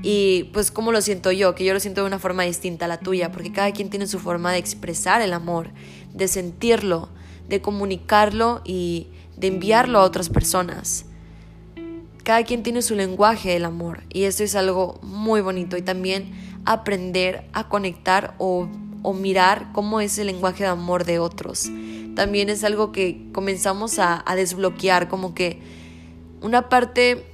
y 0.03 0.51
pues 0.53 0.73
cómo 0.73 0.91
lo 0.91 1.01
siento 1.03 1.31
yo, 1.31 1.55
que 1.55 1.65
yo 1.65 1.73
lo 1.73 1.81
siento 1.81 2.01
de 2.01 2.09
una 2.09 2.19
forma 2.19 2.43
distinta 2.43 2.87
a 2.87 2.89
la 2.89 2.99
tuya, 2.99 3.31
porque 3.31 3.53
cada 3.53 3.71
quien 3.71 3.91
tiene 3.91 4.09
su 4.09 4.19
forma 4.19 4.51
de 4.53 4.59
expresar 4.59 5.23
el 5.23 5.33
amor, 5.33 5.71
de 6.13 6.27
sentirlo, 6.27 7.09
de 7.49 7.61
comunicarlo 7.61 8.61
y 8.65 9.09
de 9.37 9.49
enviarlo 9.49 9.99
a 9.99 10.05
otras 10.05 10.29
personas. 10.29 11.07
Cada 12.25 12.43
quien 12.43 12.63
tiene 12.63 12.83
su 12.83 12.97
lenguaje 12.97 13.51
del 13.51 13.65
amor 13.65 14.03
y 14.09 14.25
eso 14.25 14.43
es 14.43 14.57
algo 14.57 14.99
muy 15.03 15.41
bonito 15.41 15.77
y 15.77 15.83
también 15.83 16.33
aprender 16.65 17.45
a 17.53 17.69
conectar 17.69 18.35
o, 18.39 18.69
mirar 19.15 19.69
cómo 19.73 20.01
es 20.01 20.19
el 20.19 20.27
lenguaje 20.27 20.65
de 20.65 20.71
amor 20.71 21.05
de 21.05 21.21
otros. 21.21 21.71
También 22.17 22.49
es 22.49 22.65
algo 22.65 22.91
que 22.91 23.29
comenzamos 23.33 24.01
a, 24.01 24.25
desbloquear, 24.35 25.07
como 25.07 25.33
que 25.33 25.61
una 26.43 26.69
parte 26.69 27.25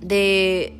de, 0.00 0.76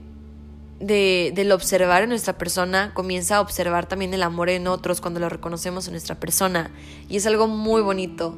de, 0.87 1.33
del 1.35 1.53
observar 1.53 2.03
en 2.03 2.11
nuestra 2.11 2.37
persona 2.39 2.93
comienza 2.95 3.37
a 3.37 3.41
observar 3.41 3.87
también 3.87 4.15
el 4.15 4.23
amor 4.23 4.49
en 4.51 4.67
otros 4.67 5.01
cuando 5.01 5.21
lo 5.21 5.29
reconocemos 5.29 5.87
en 5.87 5.93
nuestra 5.93 6.19
persona. 6.21 6.71
Y 7.09 7.17
es 7.17 7.27
algo 7.27 7.47
muy 7.47 7.83
bonito. 7.83 8.37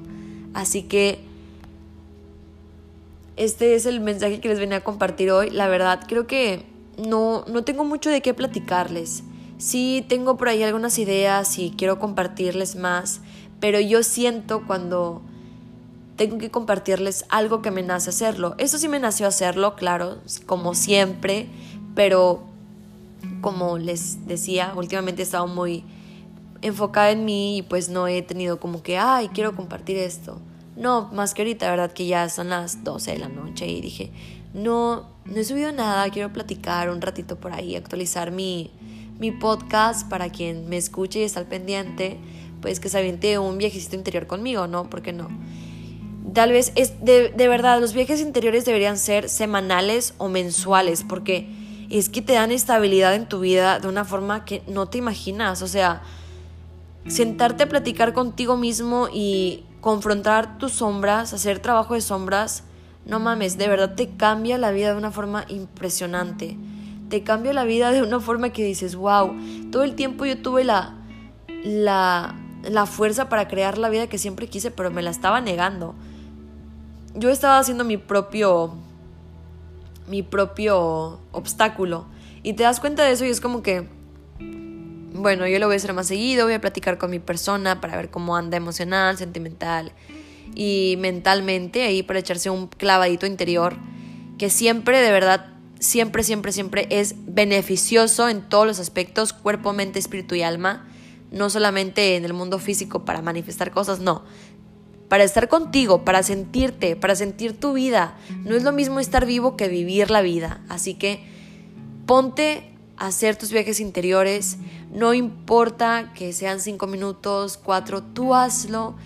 Así 0.55 0.83
que 0.83 1.21
este 3.37 3.75
es 3.75 3.87
el 3.87 4.01
mensaje 4.01 4.41
que 4.41 4.49
les 4.49 4.59
venía 4.59 4.79
a 4.79 4.85
compartir 4.85 5.31
hoy. 5.31 5.51
La 5.51 5.69
verdad, 5.69 6.01
creo 6.09 6.27
que 6.27 6.65
no, 6.97 7.45
no 7.47 7.65
tengo 7.65 7.85
mucho 7.85 8.11
de 8.11 8.23
qué 8.23 8.35
platicarles. 8.35 9.23
Sí 9.59 10.05
tengo 10.09 10.37
por 10.37 10.49
ahí 10.49 10.63
algunas 10.63 10.99
ideas 10.99 11.59
y 11.59 11.73
quiero 11.77 11.99
compartirles 11.99 12.77
más, 12.77 13.21
pero 13.61 13.81
yo 13.81 14.03
siento 14.03 14.67
cuando 14.67 15.23
tengo 16.17 16.39
que 16.39 16.51
compartirles 16.51 17.25
algo 17.29 17.63
que 17.63 17.71
me 17.71 17.83
nace 17.83 18.11
hacerlo. 18.11 18.55
Eso 18.59 18.79
sí 18.79 18.89
me 18.89 18.99
nació 18.99 19.27
hacerlo, 19.27 19.77
claro, 19.77 20.19
como 20.47 20.75
siempre, 20.75 21.49
pero 21.97 22.45
como 23.41 23.79
les 23.79 24.29
decía, 24.29 24.73
últimamente 24.77 25.23
he 25.23 25.25
estado 25.25 25.49
muy 25.49 25.83
enfocada 26.63 27.11
en 27.11 27.25
mí 27.25 27.59
y 27.59 27.63
pues 27.63 27.89
no 27.89 28.07
he 28.07 28.23
tenido 28.23 28.61
como 28.61 28.83
que, 28.83 28.99
ay, 28.99 29.29
quiero 29.31 29.57
compartir 29.57 29.97
esto. 29.97 30.39
No, 30.77 31.09
más 31.13 31.33
que 31.33 31.43
ahorita, 31.43 31.69
¿verdad? 31.71 31.93
Que 31.93 32.07
ya 32.07 32.29
son 32.29 32.51
las 32.51 32.85
12 32.85 33.13
de 33.13 33.19
la 33.19 33.29
noche 33.29 33.67
y 33.67 33.81
dije, 33.81 34.13
no, 34.53 35.09
no 35.25 35.37
he 35.37 35.45
subido 35.45 35.73
nada, 35.73 36.09
quiero 36.11 36.33
platicar 36.33 36.91
un 36.91 37.01
ratito 37.01 37.37
por 37.37 37.53
ahí, 37.53 37.77
actualizar 37.77 38.31
mi, 38.31 38.71
mi 39.19 39.33
podcast 39.33 40.07
para 40.09 40.29
quien 40.29 40.69
me 40.69 40.77
escuche 40.77 41.21
y 41.21 41.23
está 41.23 41.41
al 41.41 41.47
pendiente, 41.47 42.19
pues 42.61 42.79
que 42.79 42.91
se 42.91 42.99
aviente 42.99 43.39
un 43.39 43.57
viajecito 43.57 43.97
interior 43.97 44.27
conmigo, 44.27 44.67
¿no? 44.67 44.91
¿Por 44.91 45.01
qué 45.01 45.15
no? 45.15 45.29
Tal 46.35 46.53
vez 46.53 46.73
es 46.75 47.03
de, 47.03 47.31
de 47.31 47.49
verdad, 47.49 47.81
los 47.81 47.95
viajes 47.95 48.21
interiores 48.21 48.67
deberían 48.67 48.99
ser 48.99 49.31
semanales 49.31 50.13
o 50.19 50.29
mensuales, 50.29 51.05
porque 51.05 51.56
es 51.91 52.09
que 52.09 52.23
te 52.23 52.35
dan 52.35 52.51
estabilidad 52.51 53.15
en 53.15 53.29
tu 53.29 53.41
vida 53.41 53.79
de 53.79 53.89
una 53.89 54.05
forma 54.05 54.45
que 54.45 54.63
no 54.67 54.87
te 54.87 54.99
imaginas, 54.99 55.63
o 55.63 55.69
sea, 55.69 56.03
sentarte 57.07 57.65
a 57.65 57.69
platicar 57.69 58.13
contigo 58.13 58.57
mismo 58.57 59.09
y 59.13 59.65
confrontar 59.81 60.59
tus 60.59 60.73
sombras, 60.73 61.33
hacer 61.33 61.61
trabajo 61.61 61.95
de 61.95 62.01
sombras, 62.01 62.65
no 63.07 63.21
mames, 63.21 63.57
de 63.57 63.69
verdad 63.69 63.95
te 63.95 64.11
cambia 64.17 64.59
la 64.59 64.73
vida 64.73 64.91
de 64.91 64.99
una 64.99 65.13
forma 65.13 65.45
impresionante. 65.49 66.57
Te 67.09 67.23
cambia 67.23 67.53
la 67.53 67.63
vida 67.63 67.93
de 67.93 68.03
una 68.03 68.19
forma 68.19 68.51
que 68.51 68.65
dices, 68.65 68.97
wow, 68.97 69.33
todo 69.71 69.85
el 69.85 69.95
tiempo 69.95 70.27
yo 70.27 70.39
tuve 70.43 70.65
la, 70.65 70.95
la, 71.63 72.35
la 72.65 72.87
fuerza 72.87 73.29
para 73.29 73.47
crear 73.47 73.79
la 73.79 73.91
vida 73.91 74.09
que 74.09 74.19
siempre 74.19 74.49
quise, 74.49 74.73
pero 74.73 74.91
me 74.91 75.03
la 75.03 75.11
estaba 75.11 75.41
negando. 75.41 75.95
Yo 77.15 77.31
estaba 77.31 77.61
haciendo 77.61 77.85
mi 77.85 77.97
propio, 77.97 78.75
mi 80.09 80.23
propio 80.23 81.21
obstáculo. 81.33 82.07
Y 82.43 82.53
te 82.55 82.63
das 82.63 82.81
cuenta 82.81 83.05
de 83.05 83.13
eso 83.13 83.25
y 83.25 83.29
es 83.29 83.41
como 83.41 83.63
que, 83.63 83.89
bueno, 85.13 85.47
yo 85.47 85.59
lo 85.59 85.67
voy 85.67 85.75
a 85.75 85.77
hacer 85.77 85.93
más 85.93 86.07
seguido, 86.07 86.45
voy 86.45 86.55
a 86.55 86.61
platicar 86.61 86.99
con 86.99 87.11
mi 87.11 87.19
persona 87.19 87.81
para 87.81 87.97
ver 87.97 88.11
cómo 88.11 88.37
anda 88.37 88.57
emocional, 88.57 89.17
sentimental 89.17 89.93
y 90.55 90.97
mentalmente, 90.99 91.83
ahí 91.83 92.03
para 92.03 92.19
echarse 92.19 92.51
un 92.51 92.69
clavadito 92.69 93.27
interior, 93.27 93.77
que 94.39 94.49
siempre, 94.51 95.01
de 95.01 95.11
verdad, 95.11 95.55
siempre, 95.81 96.23
siempre, 96.23 96.53
siempre 96.53 96.87
es 96.91 97.15
beneficioso 97.27 98.29
en 98.29 98.43
todos 98.43 98.67
los 98.67 98.79
aspectos, 98.79 99.33
cuerpo, 99.33 99.73
mente, 99.73 99.99
espíritu 99.99 100.35
y 100.35 100.43
alma, 100.43 100.87
no 101.31 101.51
solamente 101.51 102.17
en 102.17 102.25
el 102.25 102.33
mundo 102.33 102.59
físico 102.59 103.05
para 103.05 103.23
manifestar 103.23 103.71
cosas, 103.71 104.01
no, 104.01 104.25
para 105.09 105.25
estar 105.25 105.49
contigo, 105.49 106.05
para 106.05 106.23
sentirte, 106.23 106.97
para 106.97 107.15
sentir 107.15 107.59
tu 107.59 107.75
vida. 107.75 108.17
No 108.45 108.57
es 108.57 108.63
lo 108.63 108.73
mismo 108.73 109.01
estar 109.01 109.27
vivo 109.27 109.57
que 109.57 109.69
vivir 109.69 110.11
la 110.11 110.23
vida, 110.23 110.61
así 110.69 110.95
que 110.95 111.25
ponte 112.07 112.73
hacer 112.97 113.37
tus 113.37 113.53
viajes 113.53 113.81
interiores. 113.81 114.59
No 114.93 115.15
importa 115.15 116.13
que 116.15 116.33
sean 116.33 116.61
cinco 116.61 116.87
minutos, 116.87 117.59
cuatro, 117.63 118.03
tú 118.03 118.35
hazlo. 118.35 118.97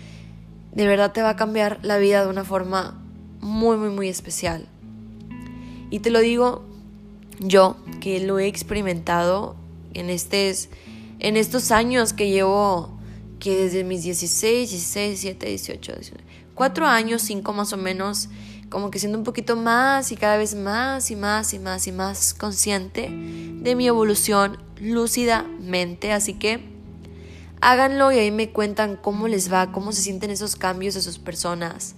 De 0.73 0.87
verdad 0.87 1.11
te 1.11 1.21
va 1.21 1.31
a 1.31 1.35
cambiar 1.35 1.79
la 1.81 1.97
vida 1.97 2.23
de 2.23 2.29
una 2.29 2.45
forma 2.45 3.03
muy, 3.41 3.77
muy, 3.77 3.89
muy 3.89 4.07
especial. 4.07 4.67
Y 5.89 5.99
te 5.99 6.09
lo 6.09 6.19
digo 6.19 6.63
yo, 7.39 7.75
que 7.99 8.19
lo 8.21 8.39
he 8.39 8.47
experimentado 8.47 9.55
en, 9.93 10.09
en 10.09 11.37
estos 11.37 11.71
años 11.71 12.13
que 12.13 12.29
llevo, 12.29 12.97
que 13.41 13.57
desde 13.57 13.83
mis 13.83 14.03
16, 14.03 14.69
16, 14.69 15.21
17, 15.21 15.45
18, 15.47 15.93
19, 15.93 16.23
cuatro 16.53 16.85
años, 16.85 17.23
cinco 17.23 17.53
más 17.53 17.73
o 17.73 17.77
menos, 17.77 18.29
como 18.69 18.91
que 18.91 18.99
siendo 18.99 19.17
un 19.17 19.23
poquito 19.23 19.55
más 19.55 20.11
y 20.11 20.15
cada 20.15 20.37
vez 20.37 20.53
más 20.53 21.09
y 21.09 21.15
más 21.15 21.53
y 21.53 21.59
más 21.59 21.87
y 21.87 21.91
más 21.91 22.33
consciente 22.35 23.09
de 23.09 23.75
mi 23.75 23.87
evolución 23.87 24.59
lúcidamente. 24.79 26.13
Así 26.13 26.35
que 26.35 26.69
háganlo 27.61 28.11
y 28.11 28.19
ahí 28.19 28.29
me 28.29 28.51
cuentan 28.51 28.95
cómo 28.95 29.27
les 29.27 29.51
va, 29.51 29.71
cómo 29.71 29.91
se 29.91 30.03
sienten 30.03 30.29
esos 30.29 30.55
cambios 30.55 30.93
de 30.93 31.01
sus 31.01 31.17
personas, 31.17 31.95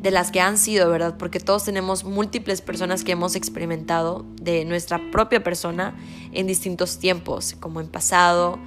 de 0.00 0.10
las 0.10 0.30
que 0.30 0.40
han 0.40 0.56
sido, 0.56 0.88
¿verdad? 0.88 1.16
Porque 1.18 1.38
todos 1.38 1.64
tenemos 1.64 2.02
múltiples 2.02 2.62
personas 2.62 3.04
que 3.04 3.12
hemos 3.12 3.36
experimentado 3.36 4.24
de 4.40 4.64
nuestra 4.64 5.10
propia 5.10 5.44
persona 5.44 5.94
en 6.32 6.46
distintos 6.46 6.98
tiempos, 6.98 7.54
como 7.60 7.82
en 7.82 7.88
pasado 7.88 8.58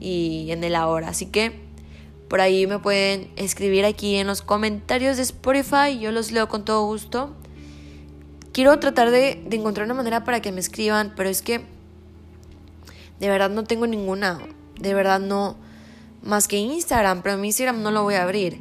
y 0.00 0.50
en 0.50 0.64
el 0.64 0.74
ahora. 0.74 1.08
Así 1.08 1.26
que 1.26 1.70
por 2.30 2.40
ahí 2.40 2.66
me 2.68 2.78
pueden 2.78 3.28
escribir 3.34 3.84
aquí 3.84 4.14
en 4.14 4.28
los 4.28 4.40
comentarios 4.40 5.16
de 5.16 5.24
Spotify, 5.24 5.98
yo 6.00 6.12
los 6.12 6.30
leo 6.30 6.48
con 6.48 6.64
todo 6.64 6.86
gusto. 6.86 7.34
Quiero 8.52 8.78
tratar 8.78 9.10
de, 9.10 9.44
encontrar 9.50 9.84
una 9.84 9.94
manera 9.94 10.24
para 10.24 10.40
que 10.40 10.52
me 10.52 10.60
escriban, 10.60 11.12
pero 11.16 11.28
es 11.28 11.42
que 11.42 11.62
de 13.18 13.28
verdad 13.28 13.50
no 13.50 13.64
tengo 13.64 13.88
ninguna, 13.88 14.38
de 14.78 14.94
verdad 14.94 15.18
no, 15.18 15.56
más 16.22 16.46
que 16.46 16.56
Instagram, 16.56 17.22
pero 17.22 17.36
mi 17.36 17.48
Instagram 17.48 17.82
no 17.82 17.90
lo 17.90 18.04
voy 18.04 18.14
a 18.14 18.22
abrir. 18.22 18.60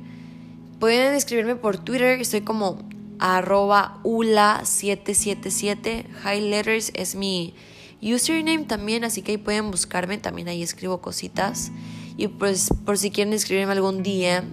Pueden 0.80 1.14
escribirme 1.14 1.56
por 1.56 1.78
Twitter, 1.78 2.20
estoy 2.20 2.42
como 2.42 2.80
arroba 3.20 4.00
ula777. 4.04 6.06
High 6.24 6.42
Letters 6.42 6.92
es 6.96 7.14
mi 7.14 7.54
username 8.02 8.66
también, 8.66 9.04
así 9.04 9.22
que 9.22 9.34
ahí 9.34 9.38
pueden 9.38 9.72
buscarme. 9.72 10.18
También 10.18 10.48
ahí 10.48 10.64
escribo 10.64 11.02
cositas. 11.02 11.72
Y 12.18 12.28
pues 12.28 12.70
por 12.86 12.98
si 12.98 13.12
quieren 13.12 13.34
escribirme 13.34 13.74
algún 13.74 14.04
día. 14.04 14.44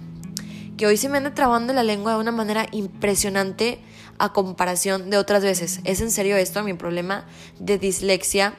Que 0.77 0.85
hoy 0.85 0.97
se 0.97 1.09
me 1.09 1.17
anda 1.17 1.33
trabando 1.33 1.73
la 1.73 1.83
lengua 1.83 2.13
de 2.13 2.19
una 2.19 2.31
manera 2.31 2.67
impresionante 2.71 3.79
a 4.19 4.33
comparación 4.33 5.09
de 5.09 5.17
otras 5.17 5.43
veces. 5.43 5.81
Es 5.83 6.01
en 6.01 6.11
serio 6.11 6.37
esto 6.37 6.63
mi 6.63 6.73
problema 6.73 7.25
de 7.59 7.77
dislexia. 7.77 8.53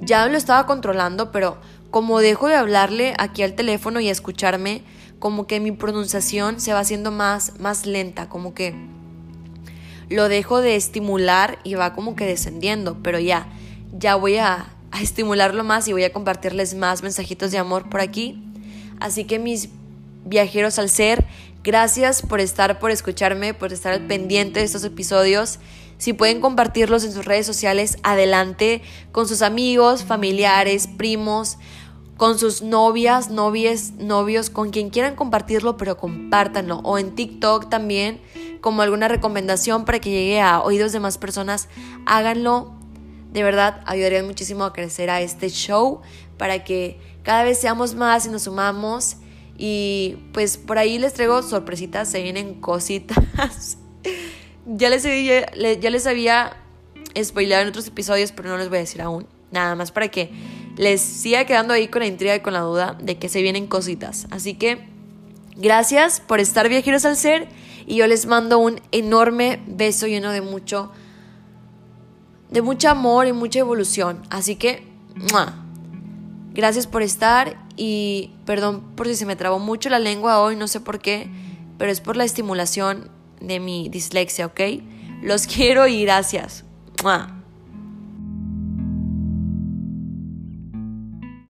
Ya 0.00 0.26
lo 0.28 0.36
estaba 0.36 0.66
controlando, 0.66 1.30
pero 1.30 1.58
como 1.90 2.20
dejo 2.20 2.48
de 2.48 2.54
hablarle 2.54 3.14
aquí 3.18 3.42
al 3.42 3.54
teléfono 3.54 4.00
y 4.00 4.08
escucharme, 4.08 4.82
como 5.18 5.46
que 5.46 5.60
mi 5.60 5.72
pronunciación 5.72 6.60
se 6.60 6.72
va 6.72 6.80
haciendo 6.80 7.10
más, 7.10 7.58
más 7.58 7.84
lenta, 7.84 8.28
como 8.28 8.54
que 8.54 8.74
lo 10.08 10.28
dejo 10.28 10.60
de 10.60 10.76
estimular 10.76 11.58
y 11.62 11.74
va 11.74 11.92
como 11.92 12.16
que 12.16 12.26
descendiendo, 12.26 12.98
pero 13.02 13.18
ya, 13.18 13.46
ya 13.92 14.14
voy 14.14 14.36
a, 14.36 14.66
estimularlo 15.00 15.62
más 15.62 15.86
y 15.86 15.92
voy 15.92 16.02
a 16.02 16.12
compartirles 16.12 16.74
más 16.74 17.02
mensajitos 17.02 17.52
de 17.52 17.58
amor 17.58 17.88
por 17.88 18.00
aquí. 18.00 18.42
Así 18.98 19.24
que 19.24 19.38
mis 19.38 19.68
viajeros 20.24 20.80
al 20.80 20.90
ser, 20.90 21.24
gracias 21.62 22.22
por 22.22 22.40
estar, 22.40 22.80
por 22.80 22.90
escucharme, 22.90 23.54
por 23.54 23.72
estar 23.72 23.92
al 23.92 24.06
pendiente 24.06 24.58
de 24.58 24.66
estos 24.66 24.82
episodios. 24.82 25.60
Si 25.96 26.12
pueden 26.12 26.40
compartirlos 26.40 27.04
en 27.04 27.12
sus 27.12 27.24
redes 27.24 27.46
sociales, 27.46 27.98
adelante, 28.02 28.82
con 29.12 29.28
sus 29.28 29.42
amigos, 29.42 30.02
familiares, 30.02 30.88
primos, 30.88 31.56
con 32.16 32.38
sus 32.38 32.62
novias, 32.62 33.30
novies, 33.30 33.92
novios, 33.92 34.50
con 34.50 34.70
quien 34.70 34.90
quieran 34.90 35.14
compartirlo, 35.14 35.76
pero 35.76 35.96
compártanlo. 35.96 36.80
O 36.84 36.98
en 36.98 37.14
TikTok 37.14 37.70
también, 37.70 38.20
como 38.60 38.82
alguna 38.82 39.08
recomendación 39.08 39.84
para 39.84 40.00
que 40.00 40.10
llegue 40.10 40.40
a 40.40 40.60
oídos 40.60 40.92
de 40.92 41.00
más 41.00 41.16
personas, 41.16 41.68
háganlo. 42.06 42.79
De 43.32 43.42
verdad, 43.42 43.80
ayudarían 43.86 44.26
muchísimo 44.26 44.64
a 44.64 44.72
crecer 44.72 45.08
a 45.10 45.20
este 45.20 45.48
show 45.50 46.00
para 46.36 46.64
que 46.64 46.98
cada 47.22 47.44
vez 47.44 47.58
seamos 47.58 47.94
más 47.94 48.26
y 48.26 48.28
nos 48.28 48.42
sumamos. 48.42 49.16
Y 49.56 50.16
pues 50.32 50.56
por 50.56 50.78
ahí 50.78 50.98
les 50.98 51.12
traigo 51.12 51.42
sorpresitas, 51.42 52.10
se 52.10 52.22
vienen 52.22 52.54
cositas. 52.60 53.78
ya, 54.66 54.90
les 54.90 55.04
había, 55.04 55.50
ya 55.52 55.90
les 55.90 56.06
había 56.06 56.56
spoileado 57.22 57.62
en 57.62 57.68
otros 57.68 57.86
episodios, 57.86 58.32
pero 58.32 58.48
no 58.48 58.56
les 58.56 58.68
voy 58.68 58.78
a 58.78 58.80
decir 58.80 59.02
aún. 59.02 59.26
Nada 59.52 59.74
más 59.74 59.92
para 59.92 60.08
que 60.08 60.30
les 60.76 61.00
siga 61.00 61.44
quedando 61.44 61.74
ahí 61.74 61.88
con 61.88 62.00
la 62.00 62.06
intriga 62.06 62.34
y 62.34 62.40
con 62.40 62.52
la 62.52 62.60
duda 62.60 62.96
de 63.00 63.18
que 63.18 63.28
se 63.28 63.42
vienen 63.42 63.66
cositas. 63.66 64.26
Así 64.30 64.54
que 64.54 64.86
gracias 65.56 66.20
por 66.20 66.40
estar 66.40 66.68
viajeros 66.68 67.04
al 67.04 67.16
ser 67.16 67.48
y 67.86 67.96
yo 67.96 68.06
les 68.06 68.26
mando 68.26 68.58
un 68.58 68.80
enorme 68.92 69.60
beso 69.66 70.06
lleno 70.06 70.30
de 70.32 70.40
mucho 70.40 70.90
de 72.50 72.62
mucho 72.62 72.88
amor 72.88 73.26
y 73.26 73.32
mucha 73.32 73.60
evolución. 73.60 74.22
Así 74.30 74.56
que 74.56 74.86
gracias 76.52 76.86
por 76.86 77.02
estar 77.02 77.56
y 77.76 78.32
perdón 78.44 78.82
por 78.96 79.06
si 79.06 79.16
se 79.16 79.26
me 79.26 79.36
trabó 79.36 79.58
mucho 79.58 79.88
la 79.88 79.98
lengua 79.98 80.40
hoy, 80.40 80.56
no 80.56 80.68
sé 80.68 80.80
por 80.80 80.98
qué, 80.98 81.30
pero 81.78 81.90
es 81.90 82.00
por 82.00 82.16
la 82.16 82.24
estimulación 82.24 83.10
de 83.40 83.60
mi 83.60 83.88
dislexia, 83.88 84.46
¿ok? 84.46 84.60
Los 85.22 85.46
quiero 85.54 85.86
y 85.86 86.02
gracias. 86.02 86.64